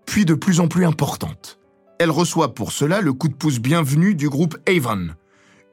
puis 0.06 0.26
de 0.26 0.34
plus 0.34 0.60
en 0.60 0.68
plus 0.68 0.86
importante. 0.86 1.60
Elle 1.98 2.12
reçoit 2.12 2.54
pour 2.54 2.72
cela 2.72 3.00
le 3.00 3.14
coup 3.14 3.30
de 3.30 3.36
pouce 3.36 3.60
bienvenu 3.60 4.16
du 4.16 4.28
groupe 4.28 4.58
Avon, 4.68 5.10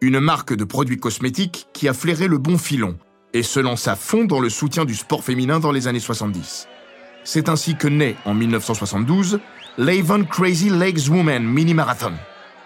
une 0.01 0.21
marque 0.21 0.55
de 0.55 0.65
produits 0.65 0.99
cosmétiques 0.99 1.67
qui 1.73 1.89
a 1.89 1.95
flairé 1.95 2.29
le 2.29 2.39
bon 2.39 2.59
filon 2.59 2.97
et 3.33 3.43
se 3.43 3.61
lance 3.61 3.89
à 3.89 3.97
fond 3.97 4.25
dans 4.25 4.41
le 4.41 4.51
soutien 4.51 4.85
du 4.85 4.95
sport 4.95 5.25
féminin 5.25 5.59
dans 5.59 5.73
les 5.73 5.89
années 5.89 6.01
70. 6.01 6.69
C'est 7.29 7.49
ainsi 7.49 7.75
que 7.75 7.89
naît 7.89 8.15
en 8.25 8.35
1972 8.35 9.41
l'Avon 9.79 10.25
Crazy 10.25 10.71
Legs 10.71 11.09
Woman 11.09 11.43
Mini 11.43 11.75
Marathon, 11.75 12.13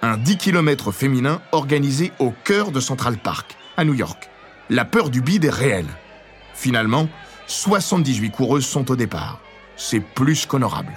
un 0.03 0.19
10 0.19 0.37
km 0.37 0.93
féminin 0.93 1.41
organisé 1.53 2.13
au 2.19 2.35
cœur 2.45 2.71
de 2.71 2.79
Central 2.79 3.17
Park, 3.17 3.57
à 3.79 3.87
New 3.87 3.95
York. 3.95 4.29
La 4.69 4.85
peur 4.85 5.09
du 5.09 5.23
bide 5.23 5.47
est 5.47 5.51
réelle. 5.51 5.89
Finalement, 6.53 7.09
78 7.47 8.31
coureuses 8.33 8.67
sont 8.67 8.91
au 8.91 8.97
départ. 8.97 9.41
C'est 9.79 10.01
plus 10.01 10.45
qu'honorable. 10.45 10.93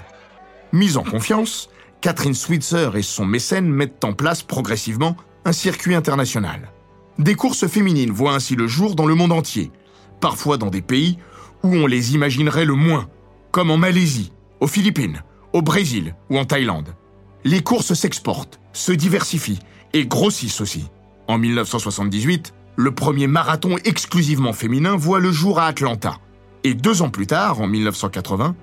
Mise 0.73 0.97
en 0.97 1.04
confiance, 1.04 1.69
Catherine 2.02 2.34
Switzer 2.34 2.89
et 2.95 3.02
son 3.02 3.26
mécène 3.26 3.69
mettent 3.69 4.04
en 4.04 4.12
place 4.12 4.43
progressivement 4.43 5.15
un 5.45 5.54
circuit 5.54 5.95
international. 5.95 6.69
Des 7.17 7.36
courses 7.36 7.67
féminines 7.67 8.12
voient 8.12 8.34
ainsi 8.34 8.58
le 8.58 8.67
jour 8.67 8.95
dans 8.95 9.06
le 9.06 9.15
monde 9.15 9.32
entier, 9.32 9.71
parfois 10.19 10.58
dans 10.58 10.69
des 10.69 10.82
pays 10.82 11.17
où 11.63 11.73
on 11.73 11.88
les 11.88 12.13
imaginerait 12.13 12.65
le 12.65 12.73
moins, 12.73 13.08
comme 13.54 13.70
en 13.70 13.78
Malaisie, 13.78 14.32
aux 14.62 14.68
Philippines, 14.68 15.22
au 15.54 15.62
Brésil 15.62 16.16
ou 16.32 16.39
en 16.39 16.44
Thaïlande. 16.44 16.96
Les 17.44 17.62
courses 17.62 17.94
s'exportent, 17.94 18.60
se 18.74 18.92
diversifient 18.92 19.60
et 19.94 20.08
grossissent 20.08 20.60
aussi. 20.60 20.89
En 21.28 21.38
1978, 21.38 22.52
le 22.76 22.96
premier 22.96 23.28
marathon 23.28 23.78
exclusivement 23.86 24.54
féminin 24.54 24.96
voit 24.96 25.20
le 25.20 25.32
jour 25.32 25.60
à 25.60 25.68
Atlanta. 25.68 26.18
Et 26.63 26.74
deux 26.74 27.04
ans 27.04 27.12
plus 27.12 27.28
tard, 27.28 27.62
en 27.62 27.68
1980, 27.68 28.56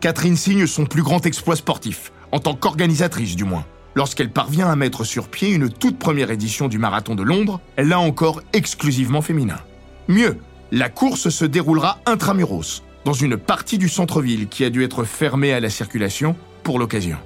Catherine 0.00 0.36
signe 0.36 0.66
son 0.66 0.84
plus 0.84 1.02
grand 1.02 1.24
exploit 1.24 1.56
sportif, 1.56 2.12
en 2.30 2.38
tant 2.38 2.54
qu'organisatrice 2.54 3.36
du 3.36 3.44
moins, 3.44 3.64
lorsqu'elle 3.94 4.30
parvient 4.30 4.68
à 4.68 4.76
mettre 4.76 5.04
sur 5.04 5.28
pied 5.28 5.52
une 5.52 5.70
toute 5.70 5.98
première 5.98 6.30
édition 6.30 6.68
du 6.68 6.76
marathon 6.76 7.14
de 7.14 7.22
Londres, 7.22 7.62
là 7.78 7.98
encore 7.98 8.42
exclusivement 8.52 9.22
féminin. 9.22 9.60
Mieux, 10.06 10.36
la 10.70 10.90
course 10.90 11.30
se 11.30 11.46
déroulera 11.46 12.00
intramuros, 12.04 12.82
dans 13.04 13.12
une 13.12 13.36
partie 13.36 13.78
du 13.78 13.88
centre-ville 13.88 14.48
qui 14.48 14.64
a 14.64 14.70
dû 14.70 14.82
être 14.82 15.04
fermée 15.04 15.52
à 15.52 15.60
la 15.60 15.70
circulation 15.70 16.36
pour 16.62 16.78
l'occasion. 16.78 17.18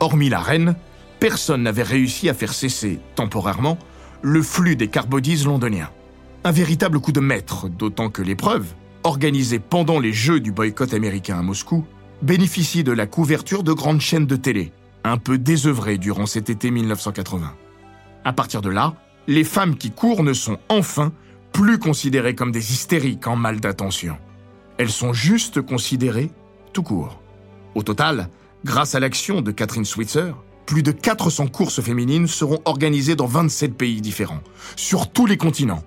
Hormis 0.00 0.28
la 0.28 0.40
reine, 0.40 0.74
personne 1.20 1.62
n'avait 1.62 1.82
réussi 1.82 2.28
à 2.28 2.34
faire 2.34 2.52
cesser, 2.52 2.98
temporairement, 3.14 3.78
le 4.22 4.42
flux 4.42 4.76
des 4.76 4.88
carbodies 4.88 5.44
londoniens. 5.44 5.90
Un 6.44 6.50
véritable 6.50 7.00
coup 7.00 7.12
de 7.12 7.20
maître, 7.20 7.68
d'autant 7.68 8.10
que 8.10 8.22
l'épreuve, 8.22 8.66
organisée 9.04 9.58
pendant 9.58 10.00
les 10.00 10.12
Jeux 10.12 10.40
du 10.40 10.52
boycott 10.52 10.92
américain 10.94 11.38
à 11.38 11.42
Moscou, 11.42 11.84
bénéficie 12.22 12.84
de 12.84 12.92
la 12.92 13.06
couverture 13.06 13.62
de 13.62 13.72
grandes 13.72 14.00
chaînes 14.00 14.26
de 14.26 14.36
télé, 14.36 14.72
un 15.04 15.18
peu 15.18 15.38
désœuvrées 15.38 15.98
durant 15.98 16.26
cet 16.26 16.50
été 16.50 16.70
1980. 16.70 17.54
À 18.24 18.32
partir 18.32 18.62
de 18.62 18.70
là, 18.70 18.94
les 19.26 19.44
femmes 19.44 19.76
qui 19.76 19.90
courent 19.90 20.22
ne 20.22 20.32
sont 20.32 20.58
enfin 20.68 21.12
plus 21.52 21.78
considérées 21.78 22.34
comme 22.34 22.50
des 22.52 22.72
hystériques 22.72 23.26
en 23.26 23.36
mal 23.36 23.60
d'attention. 23.60 24.16
Elles 24.78 24.90
sont 24.90 25.12
juste 25.12 25.60
considérées 25.60 26.30
tout 26.72 26.82
court. 26.82 27.20
Au 27.74 27.82
total, 27.82 28.28
grâce 28.64 28.94
à 28.94 29.00
l'action 29.00 29.40
de 29.40 29.50
Catherine 29.50 29.84
Switzer, 29.84 30.34
plus 30.66 30.82
de 30.82 30.92
400 30.92 31.48
courses 31.48 31.80
féminines 31.80 32.26
seront 32.26 32.60
organisées 32.64 33.16
dans 33.16 33.26
27 33.26 33.74
pays 33.74 34.00
différents, 34.00 34.40
sur 34.76 35.10
tous 35.10 35.26
les 35.26 35.36
continents. 35.36 35.84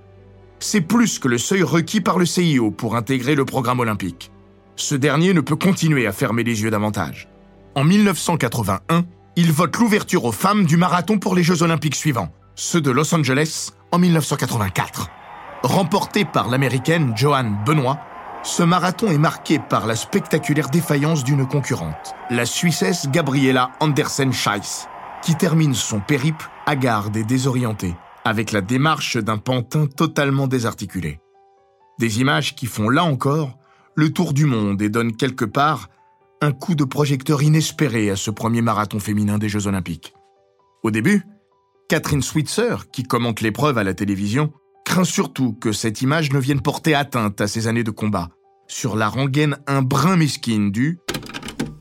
C'est 0.60 0.82
plus 0.82 1.20
que 1.20 1.28
le 1.28 1.38
seuil 1.38 1.64
requis 1.64 2.02
par 2.02 2.18
le 2.18 2.26
CIO 2.26 2.72
pour 2.72 2.96
intégrer 2.96 3.36
le 3.36 3.46
programme 3.46 3.80
olympique. 3.80 4.32
Ce 4.76 4.96
dernier 4.96 5.34
ne 5.34 5.42
peut 5.42 5.56
continuer 5.56 6.08
à 6.08 6.12
fermer 6.12 6.44
les 6.44 6.62
yeux 6.62 6.70
davantage. 6.70 7.28
En 7.76 7.84
1981, 7.84 9.06
il 9.36 9.52
vote 9.52 9.78
l'ouverture 9.78 10.26
aux 10.26 10.32
femmes 10.32 10.66
du 10.66 10.78
marathon 10.78 11.20
pour 11.20 11.36
les 11.36 11.44
Jeux 11.44 11.62
olympiques 11.64 11.96
suivants, 11.96 12.32
ceux 12.56 12.82
de 12.82 12.92
Los 12.92 13.14
Angeles 13.14 13.72
en 13.92 14.00
1984. 14.00 15.10
Remporté 15.64 16.26
par 16.26 16.50
l'américaine 16.50 17.14
Joanne 17.16 17.58
Benoît, 17.66 18.00
ce 18.44 18.64
marathon 18.64 19.08
est 19.08 19.18
marqué 19.18 19.60
par 19.60 19.88
la 19.88 19.96
spectaculaire 19.96 20.70
défaillance 20.70 21.24
d'une 21.24 21.48
concurrente, 21.48 22.16
la 22.30 22.46
Suissesse 22.46 23.10
Gabriela 23.10 23.72
Andersen-Scheiss, 23.80 24.88
qui 25.22 25.36
termine 25.36 25.74
son 25.74 26.00
périple 26.00 26.50
hagarde 26.66 27.18
et 27.18 27.24
désorientée, 27.24 27.96
avec 28.24 28.52
la 28.52 28.62
démarche 28.62 29.18
d'un 29.18 29.38
pantin 29.38 29.88
totalement 29.88 30.48
désarticulé. 30.48 31.20
Des 32.00 32.22
images 32.22 32.56
qui 32.56 32.68
font 32.68 32.90
là 32.90 33.04
encore 33.04 33.58
le 33.96 34.14
tour 34.14 34.34
du 34.34 34.46
monde 34.46 34.82
et 34.82 34.90
donnent 34.90 35.16
quelque 35.16 35.46
part 35.46 35.90
un 36.42 36.52
coup 36.52 36.76
de 36.76 36.84
projecteur 36.84 37.42
inespéré 37.42 38.12
à 38.12 38.16
ce 38.16 38.30
premier 38.30 38.62
marathon 38.62 39.00
féminin 39.00 39.40
des 39.40 39.50
Jeux 39.50 39.66
Olympiques. 39.66 40.14
Au 40.84 40.92
début, 40.92 41.24
Catherine 41.90 42.22
Switzer, 42.22 42.76
qui 42.92 43.04
commente 43.04 43.42
l'épreuve 43.42 43.78
à 43.78 43.84
la 43.84 43.96
télévision, 43.96 44.54
craint 44.98 45.04
surtout 45.04 45.54
que 45.54 45.74
cette 45.74 46.02
image 46.02 46.34
ne 46.34 46.40
vienne 46.40 46.60
porter 46.60 46.96
atteinte 46.96 47.40
à 47.40 47.48
ses 47.48 47.68
années 47.68 47.84
de 47.84 47.92
combat, 47.92 48.30
sur 48.68 48.96
la 48.96 49.08
rengaine 49.08 49.56
un 49.68 49.84
brin 49.84 50.16
mesquine 50.16 50.72
du 50.72 50.98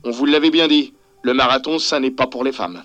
On 0.03 0.11
vous 0.11 0.27
l'avait 0.27 0.51
bien 0.51 0.67
dit, 0.67 0.93
le 1.23 1.33
marathon, 1.33 1.79
ça 1.79 1.99
n'est 1.99 2.11
pas 2.11 2.27
pour 2.27 2.43
les 2.43 2.51
femmes. 2.51 2.83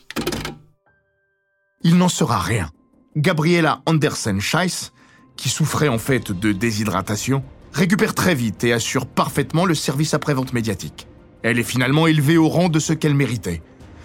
Il 1.83 1.99
n'en 1.99 2.09
sera 2.09 2.39
rien. 2.39 2.71
Gabriela 3.15 3.83
Andersen-Scheiss, 3.85 4.95
qui 5.37 5.51
souffrait 5.51 5.89
en 5.89 5.99
fait 5.99 6.33
de 6.33 6.53
déshydratation, 6.53 7.45
récupère 7.75 8.15
très 8.15 8.35
vite 8.35 8.65
et 8.65 8.73
assure 8.73 9.05
parfaitement 9.05 9.67
le 9.67 9.75
service 9.75 10.15
après-vente 10.15 10.55
médiatique. 10.55 11.09
Elle 11.43 11.59
est 11.59 11.63
finalement 11.63 12.07
élevée 12.07 12.39
au 12.39 12.49
rang 12.49 12.71
de 12.71 12.79
ce 12.79 12.95
qu'elle 12.95 13.15
méritait, 13.15 13.61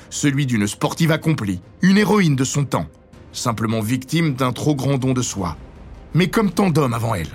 celui 0.10 0.46
d'une 0.46 0.68
sportive 0.68 1.14
accomplie, 1.14 1.62
une 1.82 1.98
héroïne 1.98 2.36
de 2.36 2.44
son 2.44 2.66
temps, 2.66 2.88
simplement 3.32 3.80
victime 3.80 4.34
d'un 4.34 4.52
trop 4.52 4.76
grand 4.76 4.98
don 4.98 5.14
de 5.14 5.22
soi, 5.22 5.56
mais 6.18 6.30
comme 6.30 6.50
tant 6.50 6.72
d'hommes 6.72 6.96
avant 6.96 7.14
elle. 7.14 7.30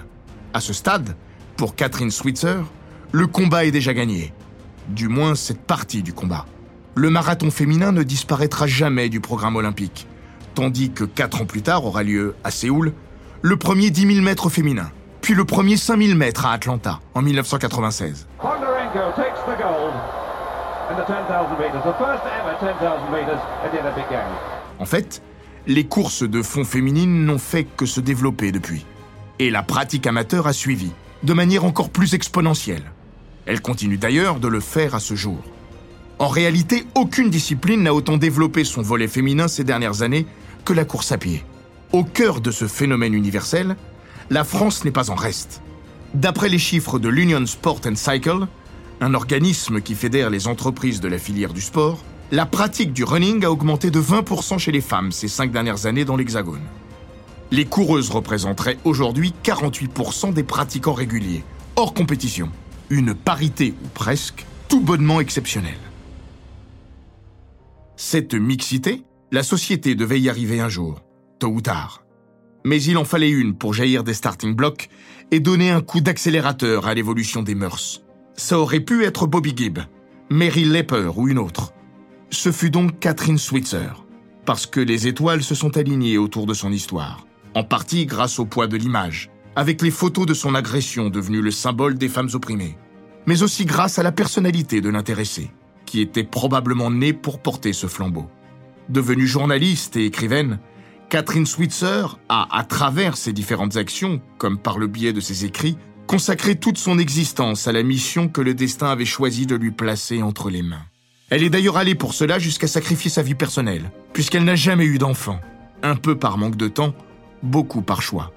À 0.52 0.60
ce 0.60 0.72
stade, 0.72 1.14
pour 1.56 1.76
Catherine 1.76 2.10
Switzer, 2.10 2.64
le 3.12 3.28
combat 3.28 3.64
est 3.64 3.70
déjà 3.70 3.94
gagné. 3.94 4.34
Du 4.88 5.06
moins 5.06 5.36
cette 5.36 5.60
partie 5.60 6.02
du 6.02 6.12
combat. 6.12 6.46
Le 6.96 7.08
marathon 7.08 7.52
féminin 7.52 7.92
ne 7.92 8.02
disparaîtra 8.02 8.66
jamais 8.66 9.08
du 9.08 9.20
programme 9.20 9.54
olympique, 9.54 10.08
tandis 10.56 10.90
que 10.90 11.04
quatre 11.04 11.40
ans 11.40 11.46
plus 11.46 11.62
tard 11.62 11.84
aura 11.86 12.02
lieu, 12.02 12.34
à 12.42 12.50
Séoul, 12.50 12.92
le 13.40 13.56
premier 13.56 13.90
10 13.90 14.14
000 14.14 14.24
mètres 14.24 14.50
féminin, 14.50 14.90
puis 15.20 15.34
le 15.34 15.44
premier 15.44 15.76
5 15.76 16.02
000 16.02 16.18
mètres 16.18 16.44
à 16.44 16.52
Atlanta, 16.52 16.98
en 17.14 17.22
1996. 17.22 18.26
En 24.80 24.84
fait, 24.84 25.22
les 25.66 25.84
courses 25.84 26.22
de 26.22 26.42
fond 26.42 26.64
féminines 26.64 27.24
n'ont 27.24 27.38
fait 27.38 27.64
que 27.64 27.86
se 27.86 28.00
développer 28.00 28.52
depuis. 28.52 28.84
Et 29.38 29.50
la 29.50 29.62
pratique 29.62 30.06
amateur 30.06 30.46
a 30.46 30.52
suivi, 30.52 30.90
de 31.22 31.32
manière 31.32 31.64
encore 31.64 31.90
plus 31.90 32.14
exponentielle. 32.14 32.92
Elle 33.46 33.60
continue 33.60 33.98
d'ailleurs 33.98 34.40
de 34.40 34.48
le 34.48 34.60
faire 34.60 34.94
à 34.94 35.00
ce 35.00 35.14
jour. 35.14 35.38
En 36.18 36.28
réalité, 36.28 36.84
aucune 36.94 37.30
discipline 37.30 37.82
n'a 37.82 37.94
autant 37.94 38.16
développé 38.16 38.64
son 38.64 38.82
volet 38.82 39.08
féminin 39.08 39.48
ces 39.48 39.64
dernières 39.64 40.02
années 40.02 40.26
que 40.64 40.72
la 40.72 40.84
course 40.84 41.12
à 41.12 41.18
pied. 41.18 41.44
Au 41.92 42.04
cœur 42.04 42.40
de 42.40 42.50
ce 42.50 42.66
phénomène 42.66 43.14
universel, 43.14 43.76
la 44.30 44.44
France 44.44 44.84
n'est 44.84 44.92
pas 44.92 45.10
en 45.10 45.14
reste. 45.14 45.60
D'après 46.14 46.48
les 46.48 46.58
chiffres 46.58 46.98
de 46.98 47.08
l'Union 47.08 47.44
Sport 47.46 47.80
and 47.86 47.96
Cycle, 47.96 48.46
un 49.00 49.14
organisme 49.14 49.80
qui 49.80 49.94
fédère 49.94 50.30
les 50.30 50.46
entreprises 50.46 51.00
de 51.00 51.08
la 51.08 51.18
filière 51.18 51.52
du 51.52 51.60
sport, 51.60 52.02
la 52.32 52.46
pratique 52.46 52.94
du 52.94 53.04
running 53.04 53.44
a 53.44 53.50
augmenté 53.50 53.90
de 53.90 54.00
20% 54.00 54.58
chez 54.58 54.72
les 54.72 54.80
femmes 54.80 55.12
ces 55.12 55.28
cinq 55.28 55.52
dernières 55.52 55.84
années 55.84 56.06
dans 56.06 56.16
l'Hexagone. 56.16 56.62
Les 57.50 57.66
coureuses 57.66 58.08
représenteraient 58.08 58.78
aujourd'hui 58.84 59.34
48% 59.44 60.32
des 60.32 60.42
pratiquants 60.42 60.94
réguliers, 60.94 61.44
hors 61.76 61.92
compétition. 61.92 62.48
Une 62.88 63.12
parité, 63.12 63.74
ou 63.84 63.88
presque, 63.88 64.46
tout 64.68 64.80
bonnement 64.80 65.20
exceptionnelle. 65.20 65.74
Cette 67.96 68.32
mixité, 68.32 69.04
la 69.30 69.42
société 69.42 69.94
devait 69.94 70.18
y 70.18 70.30
arriver 70.30 70.58
un 70.58 70.70
jour, 70.70 71.02
tôt 71.38 71.48
ou 71.48 71.60
tard. 71.60 72.02
Mais 72.64 72.82
il 72.82 72.96
en 72.96 73.04
fallait 73.04 73.28
une 73.28 73.54
pour 73.54 73.74
jaillir 73.74 74.04
des 74.04 74.14
starting 74.14 74.54
blocks 74.54 74.88
et 75.32 75.40
donner 75.40 75.70
un 75.70 75.82
coup 75.82 76.00
d'accélérateur 76.00 76.86
à 76.86 76.94
l'évolution 76.94 77.42
des 77.42 77.54
mœurs. 77.54 78.00
Ça 78.36 78.58
aurait 78.58 78.80
pu 78.80 79.04
être 79.04 79.26
Bobby 79.26 79.52
Gibb, 79.54 79.80
Mary 80.30 80.64
Lepper 80.64 81.10
ou 81.14 81.28
une 81.28 81.38
autre. 81.38 81.74
Ce 82.32 82.50
fut 82.50 82.70
donc 82.70 82.98
Catherine 82.98 83.36
Switzer, 83.36 84.06
parce 84.46 84.64
que 84.64 84.80
les 84.80 85.06
étoiles 85.06 85.42
se 85.42 85.54
sont 85.54 85.76
alignées 85.76 86.16
autour 86.16 86.46
de 86.46 86.54
son 86.54 86.72
histoire, 86.72 87.26
en 87.54 87.62
partie 87.62 88.06
grâce 88.06 88.38
au 88.38 88.46
poids 88.46 88.66
de 88.66 88.78
l'image, 88.78 89.30
avec 89.54 89.82
les 89.82 89.90
photos 89.90 90.24
de 90.24 90.32
son 90.32 90.54
agression 90.54 91.10
devenues 91.10 91.42
le 91.42 91.50
symbole 91.50 91.98
des 91.98 92.08
femmes 92.08 92.30
opprimées, 92.32 92.78
mais 93.26 93.42
aussi 93.42 93.66
grâce 93.66 93.98
à 93.98 94.02
la 94.02 94.12
personnalité 94.12 94.80
de 94.80 94.88
l'intéressé, 94.88 95.50
qui 95.84 96.00
était 96.00 96.24
probablement 96.24 96.90
née 96.90 97.12
pour 97.12 97.38
porter 97.38 97.74
ce 97.74 97.86
flambeau. 97.86 98.26
Devenue 98.88 99.26
journaliste 99.26 99.96
et 99.96 100.06
écrivaine, 100.06 100.58
Catherine 101.10 101.44
Switzer 101.44 102.18
a, 102.30 102.48
à 102.50 102.64
travers 102.64 103.18
ses 103.18 103.34
différentes 103.34 103.76
actions, 103.76 104.22
comme 104.38 104.56
par 104.56 104.78
le 104.78 104.86
biais 104.86 105.12
de 105.12 105.20
ses 105.20 105.44
écrits, 105.44 105.76
consacré 106.06 106.56
toute 106.56 106.78
son 106.78 106.98
existence 106.98 107.68
à 107.68 107.72
la 107.72 107.82
mission 107.82 108.28
que 108.28 108.40
le 108.40 108.54
destin 108.54 108.86
avait 108.86 109.04
choisi 109.04 109.44
de 109.44 109.54
lui 109.54 109.70
placer 109.70 110.22
entre 110.22 110.48
les 110.48 110.62
mains. 110.62 110.86
Elle 111.32 111.44
est 111.44 111.48
d'ailleurs 111.48 111.78
allée 111.78 111.94
pour 111.94 112.12
cela 112.12 112.38
jusqu'à 112.38 112.66
sacrifier 112.66 113.10
sa 113.10 113.22
vie 113.22 113.34
personnelle, 113.34 113.90
puisqu'elle 114.12 114.44
n'a 114.44 114.54
jamais 114.54 114.84
eu 114.84 114.98
d'enfant. 114.98 115.40
Un 115.82 115.96
peu 115.96 116.14
par 116.14 116.36
manque 116.36 116.56
de 116.56 116.68
temps, 116.68 116.92
beaucoup 117.42 117.80
par 117.80 118.02
choix. 118.02 118.32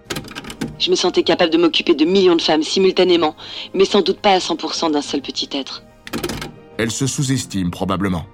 Je 0.80 0.90
me 0.92 0.96
sentais 0.96 1.24
capable 1.24 1.52
de 1.52 1.58
m'occuper 1.58 1.94
de 1.94 2.06
millions 2.06 2.38
de 2.38 2.42
femmes 2.42 2.64
simultanément, 2.64 3.36
mais 3.74 3.84
sans 3.84 4.02
doute 4.02 4.22
pas 4.22 4.32
à 4.32 4.38
100% 4.38 4.94
d'un 4.94 5.02
seul 5.02 5.22
petit 5.22 5.50
être. 5.52 5.84
Elle 6.78 6.90
se 6.90 7.06
sous-estime 7.06 7.70
probablement. 7.70 8.28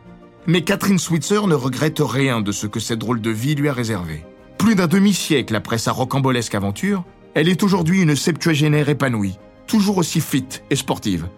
Mais 0.45 0.62
Catherine 0.62 1.00
Switzer 1.00 1.47
ne 1.47 1.56
regrette 1.56 2.00
rien 2.00 2.39
de 2.39 2.52
ce 2.52 2.67
que 2.67 2.80
cette 2.80 3.00
drôle 3.00 3.19
de 3.19 3.32
vie 3.32 3.56
lui 3.56 3.67
a 3.67 3.74
réservé. 3.74 4.24
Plus 4.60 4.76
d'un 4.76 4.86
demi-siècle 4.86 5.56
après 5.56 5.80
sa 5.80 5.91
rocambolesque 5.91 6.54
aventure, 6.54 7.04
elle 7.34 7.50
est 7.50 7.63
aujourd'hui 7.63 8.04
une 8.04 8.15
septuagénaire 8.15 8.89
épanouie, 8.89 9.39
toujours 9.65 9.97
aussi 9.97 10.21
fit 10.21 10.62
et 10.69 10.76
sportive, 10.76 11.30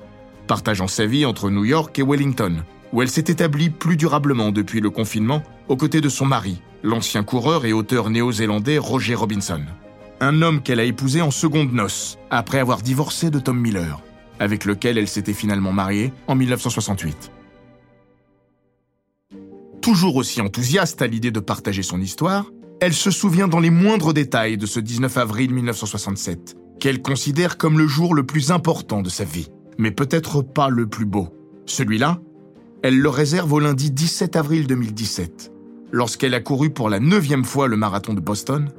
partageant 0.46 0.90
sa 0.90 1.06
vie 1.06 1.24
entre 1.26 1.50
New 1.50 1.64
York 1.64 1.98
et 2.00 2.04
Wellington, 2.04 2.66
où 2.94 3.02
elle 3.02 3.10
s'est 3.10 3.26
établie 3.28 3.72
plus 3.72 3.98
durablement 3.98 4.52
depuis 4.52 4.80
le 4.80 4.92
confinement 4.92 5.44
aux 5.68 5.76
côtés 5.76 6.00
de 6.00 6.10
son 6.10 6.26
mari, 6.26 6.62
l'ancien 6.84 7.24
coureur 7.24 7.66
et 7.66 7.74
auteur 7.74 8.10
néo-zélandais 8.10 8.78
Roger 8.78 9.16
Robinson. 9.16 9.62
Un 10.22 10.42
homme 10.42 10.62
qu'elle 10.62 10.80
a 10.80 10.86
épousé 10.86 11.22
en 11.22 11.32
seconde 11.32 11.74
noces, 11.74 12.18
après 12.30 12.60
avoir 12.60 12.82
divorcé 12.82 13.32
de 13.32 13.40
Tom 13.40 13.60
Miller, 13.60 14.02
avec 14.40 14.64
lequel 14.64 14.98
elle 14.98 15.08
s'était 15.08 15.34
finalement 15.34 15.74
mariée 15.74 16.14
en 16.28 16.36
1968. 16.36 17.32
Toujours 19.82 20.16
aussi 20.16 20.40
enthousiaste 20.40 21.02
à 21.02 21.08
l'idée 21.08 21.32
de 21.32 21.40
partager 21.40 21.84
son 21.84 22.00
histoire, 22.00 22.46
elle 22.80 22.94
se 22.94 23.12
souvient 23.12 23.48
dans 23.48 23.60
les 23.60 23.70
moindres 23.70 24.14
détails 24.14 24.58
de 24.58 24.66
ce 24.66 24.80
19 24.80 25.18
avril 25.18 25.54
1967, 25.54 26.56
qu'elle 26.80 27.02
considère 27.02 27.58
comme 27.58 27.78
le 27.78 27.88
jour 27.88 28.14
le 28.14 28.24
plus 28.24 28.52
important 28.52 29.02
de 29.02 29.10
sa 29.10 29.24
vie, 29.24 29.50
mais 29.78 29.92
peut-être 29.92 30.42
pas 30.42 30.70
le 30.70 30.88
plus 30.88 31.06
beau. 31.06 31.30
Celui-là, 31.66 32.20
elle 32.84 33.00
le 33.00 33.10
réserve 33.10 33.54
au 33.54 33.60
lundi 33.60 33.92
17 33.92 34.36
avril 34.36 34.68
2017, 34.68 35.54
lorsqu'elle 35.94 36.34
a 36.34 36.42
couru 36.42 36.70
pour 36.70 36.90
la 36.90 37.00
neuvième 37.00 37.46
fois 37.46 37.70
le 37.70 37.78
marathon 37.78 38.14
de 38.14 38.20
Boston, 38.20 38.70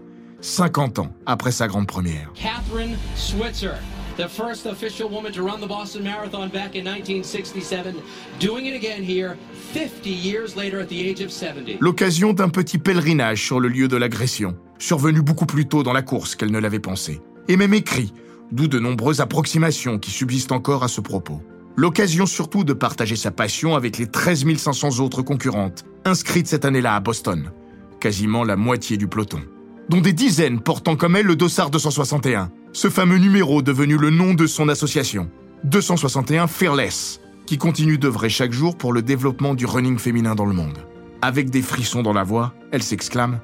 50 0.43 0.99
ans 0.99 1.09
après 1.25 1.53
sa 1.53 1.69
grande 1.69 1.87
première. 1.87 2.31
Catherine 2.35 2.99
Switzer, 3.17 3.73
the 4.19 4.29
first 4.29 4.67
official 4.67 5.09
woman 5.11 5.33
to 5.33 5.43
run 5.43 5.59
the 5.59 5.67
Boston 5.67 6.03
Marathon 6.03 6.49
back 6.49 6.77
in 6.77 6.85
1967, 6.85 7.95
doing 8.39 8.67
it 8.67 8.75
again 8.75 9.03
here 9.03 9.39
50 9.73 10.11
years 10.11 10.55
later 10.55 10.81
at 10.81 10.89
the 10.89 11.01
age 11.01 11.23
of 11.25 11.31
70. 11.31 11.79
L'occasion 11.81 12.35
d'un 12.35 12.51
petit 12.51 12.77
pèlerinage 12.77 13.43
sur 13.43 13.59
le 13.59 13.69
lieu 13.69 13.89
de 13.89 13.97
l'agression, 13.97 14.55
survenu 14.79 15.23
beaucoup 15.23 15.47
plus 15.47 15.67
tôt 15.67 15.83
dans 15.83 15.95
la 15.95 16.03
course 16.03 16.35
qu'elle 16.35 16.53
ne 16.53 16.59
l'avait 16.59 16.79
pensé, 16.79 17.23
et 17.49 17.57
même 17.57 17.73
écrit, 17.73 18.13
d'où 18.53 18.69
de 18.69 18.79
nombreuses 18.79 19.23
approximations 19.23 19.99
qui 19.99 20.11
subsistent 20.11 20.53
encore 20.53 20.85
à 20.85 20.89
ce 20.89 21.01
propos. 21.01 21.41
L'occasion 21.77 22.25
surtout 22.25 22.63
de 22.63 22.73
partager 22.73 23.17
sa 23.17 23.33
passion 23.33 23.75
avec 23.75 23.99
les 23.99 24.07
13 24.07 24.57
500 24.57 25.01
autres 25.01 25.23
concurrentes, 25.23 25.85
inscrites 26.05 26.47
cette 26.47 26.65
année-là 26.65 26.95
à 26.95 27.01
Boston, 27.01 27.51
quasiment 27.99 28.45
la 28.45 28.55
moitié 28.55 28.97
du 28.97 29.09
peloton, 29.09 29.41
dont 29.89 30.01
des 30.01 30.13
dizaines 30.13 30.61
portant 30.61 30.95
comme 30.95 31.17
elle 31.17 31.27
le 31.27 31.35
dossard 31.35 31.71
261, 31.71 32.53
ce 32.73 32.89
fameux 32.91 33.19
numéro 33.19 33.61
devenu 33.61 33.97
le 33.97 34.11
nom 34.11 34.35
de 34.35 34.47
son 34.47 34.69
association, 34.69 35.29
261 35.65 36.47
Fearless, 36.47 37.21
qui 37.45 37.59
continue 37.59 37.99
d'œuvrer 37.99 38.29
chaque 38.29 38.53
jour 38.53 38.77
pour 38.77 38.93
le 38.93 39.03
développement 39.03 39.55
du 39.55 39.67
running 39.67 39.99
féminin 39.99 40.37
dans 40.37 40.47
le 40.47 40.55
monde. 40.55 40.79
Avec 41.23 41.51
des 41.51 41.63
frissons 41.63 42.03
dans 42.03 42.13
la 42.13 42.23
voix, 42.23 42.55
elle 42.71 42.85
s'exclame 42.85 43.41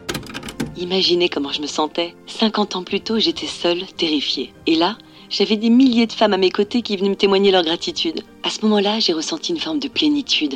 Imaginez 0.76 1.28
comment 1.28 1.50
je 1.50 1.62
me 1.62 1.66
sentais. 1.66 2.14
50 2.26 2.76
ans 2.76 2.84
plus 2.84 3.00
tôt, 3.00 3.18
j'étais 3.18 3.46
seule, 3.46 3.84
terrifiée. 3.96 4.52
Et 4.66 4.76
là, 4.76 4.96
j'avais 5.30 5.56
des 5.56 5.70
milliers 5.70 6.06
de 6.06 6.12
femmes 6.12 6.34
à 6.34 6.36
mes 6.36 6.50
côtés 6.50 6.82
qui 6.82 6.96
venaient 6.96 7.10
me 7.10 7.16
témoigner 7.16 7.52
leur 7.52 7.62
gratitude. 7.62 8.22
À 8.42 8.50
ce 8.50 8.62
moment-là, 8.62 8.98
j'ai 8.98 9.12
ressenti 9.12 9.52
une 9.52 9.60
forme 9.60 9.78
de 9.78 9.88
plénitude, 9.88 10.54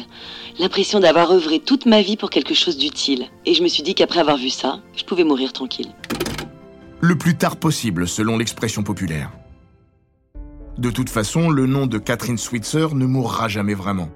l'impression 0.59 0.99
d'avoir 1.01 1.31
œuvré 1.31 1.61
toute 1.61 1.87
ma 1.87 2.03
vie 2.03 2.17
pour 2.17 2.29
quelque 2.29 2.55
chose 2.55 2.77
d'utile. 2.77 3.27
Et 3.47 3.55
je 3.55 3.63
me 3.63 3.69
suis 3.69 3.85
dit 3.85 3.95
qu'après 3.95 4.21
avoir 4.21 4.37
vu 4.37 4.51
ça, 4.51 4.81
je 4.97 5.05
pouvais 5.05 5.25
mourir 5.25 5.53
tranquille. 5.53 5.95
Le 7.01 7.17
plus 7.17 7.37
tard 7.37 7.57
possible, 7.57 8.09
selon 8.09 8.37
l'expression 8.37 8.83
populaire. 8.83 9.31
De 10.77 10.91
toute 10.91 11.09
façon, 11.09 11.51
le 11.51 11.67
nom 11.67 11.87
de 11.87 11.99
Catherine 11.99 12.39
Switzer 12.39 12.89
ne 12.95 13.07
mourra 13.07 13.47
jamais 13.47 13.75
vraiment. 13.75 14.09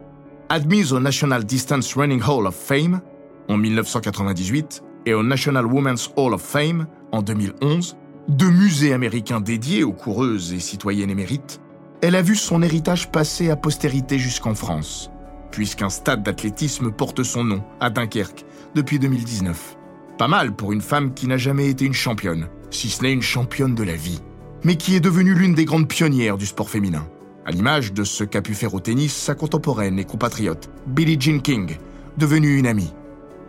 Admise 0.48 0.92
au 0.92 0.98
National 0.98 1.44
Distance 1.44 1.94
Running 1.94 2.22
Hall 2.22 2.46
of 2.46 2.56
Fame 2.56 3.00
en 3.48 3.56
1998 3.56 4.82
et 5.06 5.14
au 5.14 5.22
National 5.22 5.66
Women's 5.66 6.10
Hall 6.16 6.34
of 6.34 6.42
Fame 6.42 6.86
en 7.12 7.22
2011, 7.22 7.96
deux 8.28 8.50
musées 8.50 8.92
américains 8.92 9.40
dédiés 9.40 9.84
aux 9.84 9.92
coureuses 9.92 10.52
et 10.52 10.60
citoyennes 10.60 11.10
émérites, 11.10 11.60
elle 12.02 12.14
a 12.14 12.22
vu 12.22 12.36
son 12.36 12.62
héritage 12.62 13.10
passer 13.10 13.50
à 13.50 13.56
postérité 13.56 14.18
jusqu'en 14.18 14.54
France, 14.54 15.10
puisqu'un 15.50 15.88
stade 15.88 16.22
d'athlétisme 16.22 16.90
porte 16.90 17.22
son 17.22 17.42
nom, 17.42 17.64
à 17.80 17.88
Dunkerque, 17.88 18.44
depuis 18.74 18.98
2019. 18.98 19.76
Pas 20.18 20.28
mal 20.28 20.54
pour 20.54 20.72
une 20.72 20.82
femme 20.82 21.14
qui 21.14 21.26
n'a 21.26 21.38
jamais 21.38 21.68
été 21.68 21.86
une 21.86 21.94
championne, 21.94 22.48
si 22.70 22.90
ce 22.90 23.02
n'est 23.02 23.12
une 23.12 23.22
championne 23.22 23.74
de 23.74 23.82
la 23.82 23.94
vie, 23.94 24.20
mais 24.62 24.76
qui 24.76 24.94
est 24.94 25.00
devenue 25.00 25.34
l'une 25.34 25.54
des 25.54 25.64
grandes 25.64 25.88
pionnières 25.88 26.36
du 26.36 26.46
sport 26.46 26.68
féminin, 26.68 27.08
à 27.46 27.50
l'image 27.50 27.94
de 27.94 28.04
ce 28.04 28.24
qu'a 28.24 28.42
pu 28.42 28.54
faire 28.54 28.74
au 28.74 28.80
tennis 28.80 29.16
sa 29.16 29.34
contemporaine 29.34 29.98
et 29.98 30.04
compatriote, 30.04 30.68
Billie 30.86 31.18
Jean 31.18 31.40
King, 31.40 31.78
devenue 32.18 32.58
une 32.58 32.66
amie. 32.66 32.92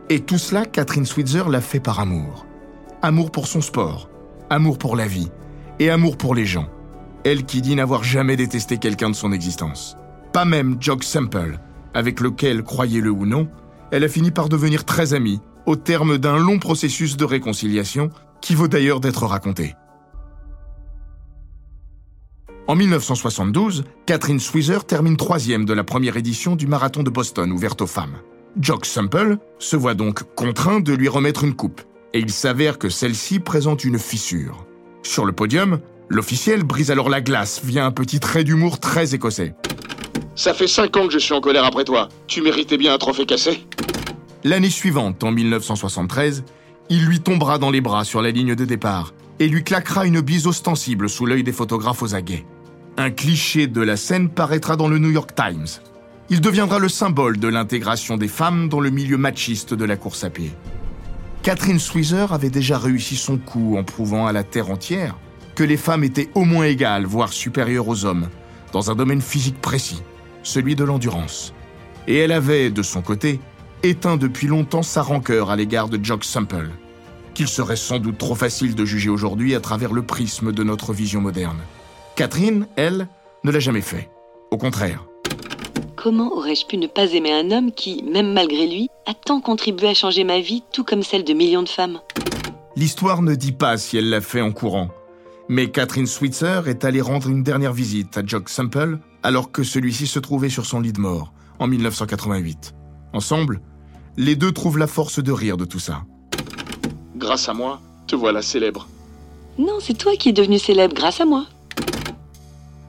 Et 0.08 0.22
tout 0.22 0.38
cela, 0.38 0.66
Catherine 0.66 1.06
Switzer 1.06 1.44
l'a 1.50 1.62
fait 1.62 1.82
par 1.82 2.00
amour. 2.00 2.46
Amour 3.02 3.32
pour 3.32 3.48
son 3.48 3.62
sport, 3.62 4.10
amour 4.50 4.78
pour 4.78 4.96
la 4.96 5.08
vie 5.08 5.30
et 5.80 5.90
amour 5.90 6.18
pour 6.18 6.36
les 6.36 6.46
gens. 6.46 6.68
Elle 7.24 7.46
qui 7.46 7.62
dit 7.62 7.76
n'avoir 7.76 8.04
jamais 8.04 8.36
détesté 8.36 8.78
quelqu'un 8.78 9.10
de 9.10 9.16
son 9.16 9.32
existence. 9.32 9.98
Pas 10.34 10.46
même 10.46 10.78
Jog 10.80 11.04
Semple, 11.04 11.60
avec 11.94 12.20
lequel, 12.20 12.64
croyez-le 12.64 13.12
ou 13.12 13.26
non, 13.26 13.48
elle 13.92 14.04
a 14.04 14.10
fini 14.10 14.32
par 14.32 14.50
devenir 14.50 14.86
très 14.86 15.14
amie, 15.14 15.42
au 15.66 15.76
terme 15.76 16.18
d'un 16.18 16.38
long 16.38 16.60
processus 16.60 17.18
de 17.18 17.26
réconciliation 17.26 18.10
qui 18.42 18.56
vaut 18.56 18.68
d'ailleurs 18.68 19.00
d'être 19.00 19.26
raconté. 19.26 19.76
En 22.68 22.76
1972, 22.76 23.84
Catherine 24.06 24.40
Switzer 24.40 24.80
termine 24.88 25.18
troisième 25.18 25.66
de 25.66 25.74
la 25.74 25.84
première 25.84 26.18
édition 26.18 26.56
du 26.56 26.68
marathon 26.68 27.02
de 27.02 27.10
Boston 27.10 27.52
ouverte 27.52 27.82
aux 27.82 27.88
femmes. 27.88 28.18
Jock 28.60 28.86
Semple 28.86 29.38
se 29.58 29.76
voit 29.76 29.96
donc 29.96 30.24
contraint 30.36 30.80
de 30.80 30.94
lui 30.94 31.08
remettre 31.08 31.44
une 31.44 31.56
coupe, 31.56 31.82
et 32.14 32.20
il 32.20 32.32
s'avère 32.32 32.78
que 32.78 32.90
celle-ci 32.90 33.40
présente 33.40 33.84
une 33.84 34.00
fissure. 34.00 34.66
Sur 35.04 35.26
le 35.26 35.32
podium, 35.32 35.80
l'officiel 36.10 36.64
brise 36.64 36.92
alors 36.92 37.10
la 37.10 37.22
glace 37.22 37.62
via 37.64 37.86
un 37.86 37.92
petit 37.92 38.20
trait 38.20 38.44
d'humour 38.44 38.80
très 38.80 39.16
écossais. 39.16 39.54
Ça 40.36 40.54
fait 40.54 40.68
cinq 40.68 40.96
ans 40.98 41.08
que 41.08 41.14
je 41.14 41.20
suis 41.20 41.34
en 41.34 41.42
colère 41.42 41.66
après 41.66 41.84
toi. 41.84 42.10
Tu 42.28 42.42
méritais 42.42 42.78
bien 42.78 42.94
un 42.94 42.98
trophée 42.98 43.26
cassé. 43.26 43.66
L'année 44.44 44.70
suivante, 44.70 45.24
en 45.24 45.32
1973, 45.32 46.44
il 46.90 47.06
lui 47.06 47.20
tombera 47.20 47.58
dans 47.58 47.72
les 47.72 47.82
bras 47.82 48.06
sur 48.06 48.22
la 48.22 48.32
ligne 48.32 48.56
de 48.56 48.66
départ 48.66 49.14
et 49.40 49.48
lui 49.48 49.64
claquera 49.64 50.06
une 50.06 50.22
bise 50.22 50.48
ostensible 50.48 51.10
sous 51.10 51.26
l'œil 51.26 51.44
des 51.44 51.52
photographes 51.52 52.02
aux 52.02 52.16
aguets. 52.16 52.46
Un 52.98 53.12
cliché 53.12 53.68
de 53.68 53.82
la 53.82 53.96
scène 53.96 54.30
paraîtra 54.30 54.76
dans 54.76 54.88
le 54.88 54.98
New 54.98 55.12
York 55.12 55.32
Times. 55.36 55.68
Il 56.30 56.42
deviendra 56.42 56.80
le 56.80 56.90
symbole 56.90 57.38
de 57.38 57.48
l'intégration 57.48 58.18
des 58.18 58.28
femmes 58.28 58.70
dans 58.70 58.80
le 58.80 58.90
milieu 58.90 59.18
machiste 59.18 59.74
de 59.74 59.86
la 59.86 59.98
course 59.98 60.24
à 60.24 60.30
pied. 60.30 60.52
Catherine 61.42 61.80
Switzer 61.80 62.28
avait 62.32 62.50
déjà 62.50 62.78
réussi 62.78 63.16
son 63.16 63.38
coup 63.38 63.78
en 63.78 63.84
prouvant 63.84 64.28
à 64.28 64.34
la 64.34 64.44
terre 64.44 64.70
entière 64.70 65.16
que 65.56 65.64
les 65.64 65.78
femmes 65.78 66.04
étaient 66.04 66.30
au 66.36 66.44
moins 66.44 66.66
égales, 66.66 67.06
voire 67.06 67.32
supérieures 67.32 67.88
aux 67.88 68.06
hommes, 68.06 68.28
dans 68.74 68.92
un 68.92 68.96
domaine 68.96 69.22
physique 69.22 69.62
précis, 69.62 70.02
celui 70.44 70.76
de 70.76 70.84
l'endurance. 70.84 71.54
Et 72.08 72.18
elle 72.18 72.32
avait, 72.32 72.70
de 72.70 72.84
son 72.84 73.02
côté, 73.02 73.40
éteint 73.84 74.18
depuis 74.18 74.48
longtemps 74.48 74.84
sa 74.84 75.02
rancœur 75.02 75.50
à 75.50 75.56
l'égard 75.56 75.90
de 75.90 76.04
Jock 76.04 76.26
Sample, 76.26 76.72
qu'il 77.34 77.48
serait 77.48 77.76
sans 77.78 78.00
doute 78.00 78.18
trop 78.18 78.36
facile 78.36 78.76
de 78.76 78.86
juger 78.86 79.10
aujourd'hui 79.10 79.56
à 79.56 79.62
travers 79.62 79.94
le 79.94 80.04
prisme 80.04 80.52
de 80.52 80.64
notre 80.64 80.94
vision 80.94 81.22
moderne. 81.22 81.60
Catherine, 82.16 82.68
elle, 82.76 83.08
ne 83.44 83.52
l'a 83.52 83.60
jamais 83.60 83.82
fait. 83.82 84.10
Au 84.52 84.58
contraire. 84.58 85.09
Comment 86.02 86.32
aurais-je 86.32 86.66
pu 86.66 86.78
ne 86.78 86.88
pas 86.88 87.12
aimer 87.12 87.34
un 87.34 87.52
homme 87.52 87.74
qui, 87.74 88.04
même 88.04 88.32
malgré 88.32 88.68
lui, 88.68 88.88
a 89.06 89.14
tant 89.14 89.42
contribué 89.42 89.90
à 89.90 89.94
changer 89.94 90.24
ma 90.24 90.40
vie, 90.40 90.64
tout 90.72 90.86
comme 90.86 91.04
celle 91.04 91.26
de 91.26 91.34
millions 91.34 91.62
de 91.62 91.68
femmes? 91.68 92.00
L'histoire 92.78 93.22
ne 93.22 93.36
dit 93.36 93.52
pas 93.52 93.78
si 93.78 93.98
elle 93.98 94.10
l'a 94.10 94.22
fait 94.22 94.40
en 94.40 94.54
courant, 94.54 94.92
mais 95.50 95.70
Catherine 95.70 96.08
Switzer 96.08 96.62
est 96.68 96.86
allée 96.86 97.02
rendre 97.02 97.28
une 97.28 97.44
dernière 97.44 97.74
visite 97.74 98.18
à 98.18 98.26
Jock 98.26 98.48
Sample 98.48 99.00
alors 99.24 99.52
que 99.52 99.64
celui-ci 99.64 100.08
se 100.08 100.20
trouvait 100.20 100.48
sur 100.48 100.66
son 100.66 100.80
lit 100.80 100.94
de 100.94 101.02
mort 101.02 101.34
en 101.60 101.68
1988. 101.68 102.74
Ensemble, 103.12 103.60
les 104.16 104.38
deux 104.38 104.54
trouvent 104.54 104.78
la 104.78 104.88
force 104.88 105.22
de 105.22 105.34
rire 105.34 105.58
de 105.58 105.66
tout 105.66 105.80
ça. 105.80 106.04
Grâce 107.18 107.50
à 107.50 107.54
moi, 107.54 107.82
te 108.08 108.16
voilà 108.16 108.42
célèbre. 108.42 108.88
Non, 109.58 109.80
c'est 109.82 109.98
toi 109.98 110.14
qui 110.16 110.30
es 110.30 110.34
devenu 110.34 110.60
célèbre 110.60 110.96
grâce 110.96 111.20
à 111.20 111.26
moi. 111.26 111.46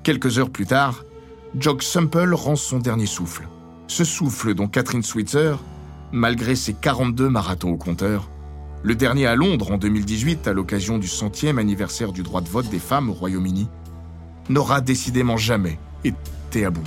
Quelques 0.05 0.39
heures 0.39 0.51
plus 0.51 0.67
tard, 0.67 1.03
Jock 1.59 1.83
Semple 1.83 2.33
rend 2.33 2.55
son 2.55 2.79
dernier 2.79 3.07
souffle. 3.07 3.49
Ce 3.89 4.05
souffle 4.05 4.55
dont 4.55 4.69
Catherine 4.69 5.03
Switzer, 5.03 5.57
malgré 6.13 6.55
ses 6.55 6.75
42 6.75 7.29
marathons 7.29 7.71
au 7.71 7.77
compteur, 7.77 8.31
le 8.85 8.95
dernier 8.95 9.27
à 9.27 9.35
Londres 9.35 9.73
en 9.73 9.77
2018 9.77 10.47
à 10.47 10.53
l'occasion 10.53 10.99
du 10.99 11.09
centième 11.09 11.59
anniversaire 11.59 12.13
du 12.13 12.23
droit 12.23 12.41
de 12.41 12.49
vote 12.49 12.71
des 12.71 12.79
femmes 12.79 13.11
au 13.11 13.15
Royaume-Uni, 13.15 13.69
n'aura 14.49 14.81
décidément 14.81 15.37
jamais 15.37 15.79
été 16.05 16.65
à 16.65 16.71
bout. 16.71 16.87